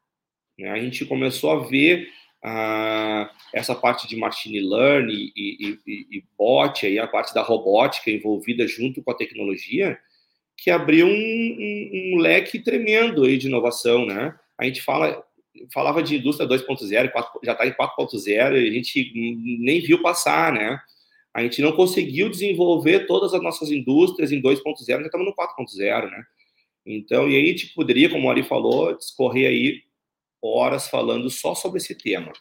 [0.58, 0.70] Né?
[0.70, 2.08] A gente começou a ver
[2.42, 8.10] ah, essa parte de machine learning e, e, e, bot, aí a parte da robótica
[8.10, 9.98] envolvida junto com a tecnologia,
[10.56, 14.38] que abriu um, um, um leque tremendo aí de inovação, né?
[14.56, 15.24] A gente fala,
[15.72, 17.10] falava de indústria 2.0,
[17.42, 19.12] já está em 4.0 e a gente
[19.60, 20.78] nem viu passar, né?
[21.34, 26.10] A gente não conseguiu desenvolver todas as nossas indústrias em 2.0, já estamos no 4.0,
[26.10, 26.24] né?
[26.86, 29.82] Então, e aí a gente poderia, como o Ari falou, discorrer aí
[30.40, 32.32] horas falando só sobre esse tema.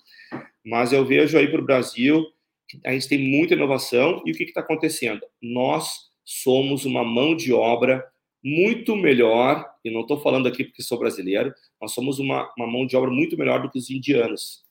[0.64, 2.26] Mas eu vejo aí para o Brasil
[2.68, 5.22] que a gente tem muita inovação e o que está acontecendo?
[5.42, 8.06] Nós somos uma mão de obra
[8.44, 12.86] muito melhor, e não estou falando aqui porque sou brasileiro, nós somos uma, uma mão
[12.86, 14.64] de obra muito melhor do que os indianos.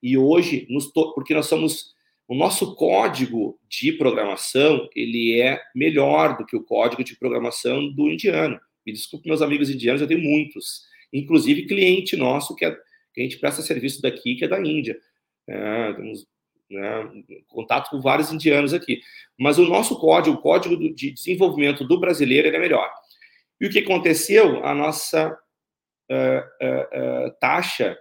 [0.00, 1.95] E hoje, nos porque nós somos
[2.28, 8.10] o nosso código de programação ele é melhor do que o código de programação do
[8.10, 8.60] indiano.
[8.84, 12.70] Me desculpe, meus amigos indianos, eu tenho muitos inclusive cliente nosso que, é,
[13.14, 14.98] que a gente presta serviço daqui, que é da Índia.
[15.48, 16.26] É, temos
[16.70, 19.00] né, contato com vários indianos aqui.
[19.38, 22.90] Mas o nosso código, o código de desenvolvimento do brasileiro, é melhor.
[23.60, 24.64] E o que aconteceu?
[24.64, 27.96] A nossa uh, uh, uh, taxa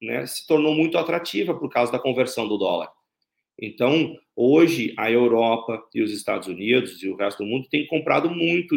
[0.00, 2.90] né, se tornou muito atrativa por causa da conversão do dólar.
[3.60, 8.30] Então, hoje, a Europa e os Estados Unidos e o resto do mundo têm comprado
[8.30, 8.76] muito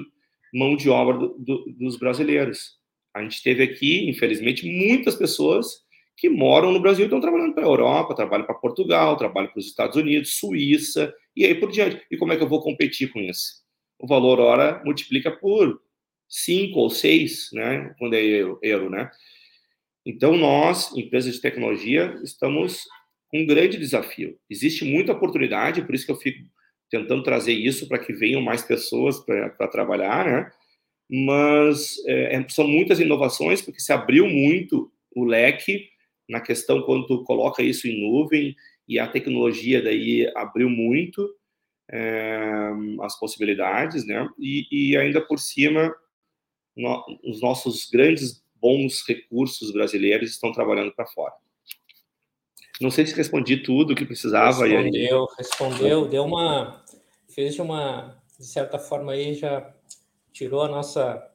[0.53, 2.77] mão de obra do, do, dos brasileiros.
[3.13, 7.63] A gente teve aqui, infelizmente, muitas pessoas que moram no Brasil e estão trabalhando para
[7.63, 12.01] a Europa, trabalham para Portugal, trabalham para os Estados Unidos, Suíça, e aí por diante.
[12.09, 13.63] E como é que eu vou competir com isso?
[13.99, 15.81] O valor hora multiplica por
[16.27, 18.21] 5 ou 6, né, quando é
[18.61, 19.09] euro, né?
[20.05, 22.87] Então, nós, empresas de tecnologia, estamos
[23.33, 24.37] um grande desafio.
[24.49, 26.45] Existe muita oportunidade, por isso que eu fico
[26.89, 30.51] tentando trazer isso para que venham mais pessoas para trabalhar, né?
[31.09, 35.89] mas é, é, são muitas inovações, porque se abriu muito o leque
[36.29, 38.55] na questão quando tu coloca isso em nuvem,
[38.87, 41.29] e a tecnologia daí abriu muito
[41.89, 42.71] é,
[43.01, 44.27] as possibilidades, né?
[44.39, 45.93] E, e ainda por cima,
[46.75, 51.33] no, os nossos grandes bons recursos brasileiros estão trabalhando para fora.
[52.79, 54.65] Não sei se respondi tudo o que precisava.
[54.65, 55.35] Respondeu, aí...
[55.37, 56.83] respondeu, deu uma,
[57.29, 59.73] fez de uma, de certa forma aí já
[60.31, 61.27] tirou a nossa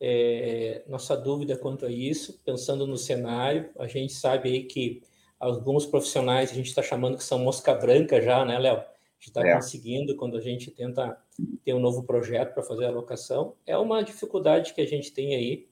[0.00, 5.02] é, nossa dúvida quanto a isso, pensando no cenário, a gente sabe aí que
[5.38, 8.78] alguns profissionais a gente está chamando que são mosca branca já, né, Léo?
[8.78, 9.54] A gente está é.
[9.54, 11.18] conseguindo quando a gente tenta
[11.62, 13.54] ter um novo projeto para fazer a alocação.
[13.66, 15.68] É uma dificuldade que a gente tem aí,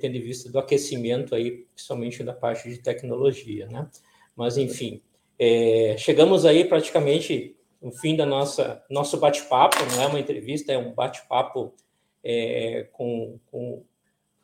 [0.00, 3.88] tendo em vista do aquecimento aí, principalmente da parte de tecnologia, né?
[4.40, 5.02] Mas, enfim,
[5.38, 10.78] é, chegamos aí praticamente no fim da nossa nosso bate-papo, não é uma entrevista, é
[10.78, 11.74] um bate-papo
[12.24, 13.84] é, com, com,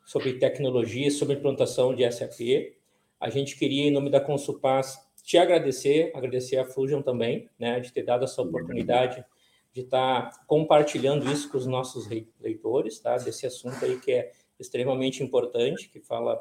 [0.05, 2.75] sobre tecnologia, sobre implantação de SAP.
[3.19, 7.91] A gente queria, em nome da Consulpas, te agradecer, agradecer a Fusion também, né, de
[7.91, 9.25] ter dado essa oportunidade
[9.73, 12.07] de estar tá compartilhando isso com os nossos
[12.39, 16.39] leitores, tá, desse assunto aí que é extremamente importante, que fala,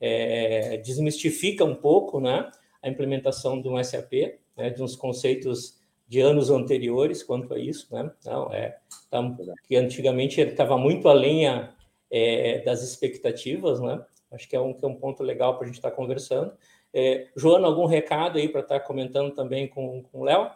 [0.00, 2.50] é, desmistifica um pouco, né,
[2.86, 4.12] a implementação de um SAP,
[4.56, 5.78] né, de uns conceitos
[6.08, 8.10] de anos anteriores quanto a isso, né?
[8.24, 8.78] Não, é
[9.10, 9.20] tá,
[9.66, 11.72] que antigamente ele estava muito além a,
[12.10, 14.00] é, das expectativas, né?
[14.30, 16.52] Acho que é um, que é um ponto legal para a gente estar tá conversando.
[16.94, 20.50] É, Joana, algum recado aí para estar tá comentando também com, com o Léo?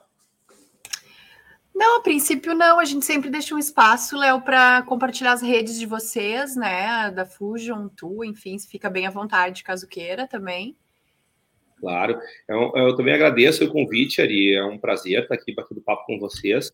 [1.74, 2.78] Não, a princípio não.
[2.78, 7.10] A gente sempre deixa um espaço, Léo, para compartilhar as redes de vocês, né?
[7.10, 10.76] Da Fusion, tu, enfim, fica bem à vontade caso queira também.
[11.80, 12.18] Claro.
[12.48, 14.54] Eu, eu, também agradeço o convite, Ari.
[14.54, 16.70] É um prazer estar aqui batendo papo com vocês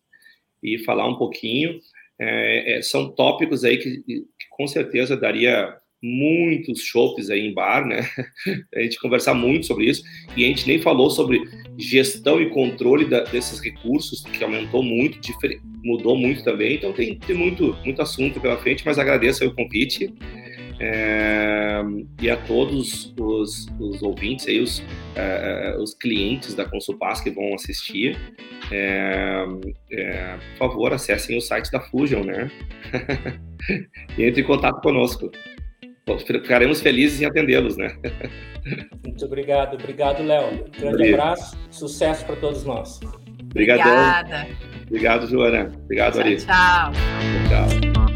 [0.61, 1.79] e falar um pouquinho.
[2.19, 7.85] É, é, são tópicos aí que, que, com certeza daria muitos chopes aí em bar,
[7.85, 8.01] né?
[8.75, 10.03] A gente conversar muito sobre isso
[10.35, 11.41] e a gente nem falou sobre
[11.77, 15.19] gestão e controle da, desses recursos que aumentou muito,
[15.83, 16.75] mudou muito também.
[16.75, 20.13] Então tem, tem muito muito assunto pela frente, mas agradeço o convite.
[20.79, 21.81] É,
[22.21, 24.83] e a todos os, os ouvintes aí, os,
[25.15, 28.17] é, os clientes da Consulpas que vão assistir,
[28.71, 29.43] é,
[29.91, 32.51] é por favor, acessem o site da Fusion, né?
[34.17, 35.31] e entre em contato conosco.
[36.25, 37.97] Ficaremos felizes em atendê-los, né?
[39.05, 40.65] Muito obrigado, obrigado, Léo.
[40.77, 41.21] Grande Obrigado.
[41.21, 42.99] abraço, sucesso para todos nós.
[43.43, 43.91] Obrigadão.
[43.91, 44.47] Obrigada.
[44.87, 45.71] Obrigado, Joana.
[45.83, 46.37] Obrigado, tchau, Ari.
[46.37, 46.91] Tchau.
[47.49, 48.06] Tchau.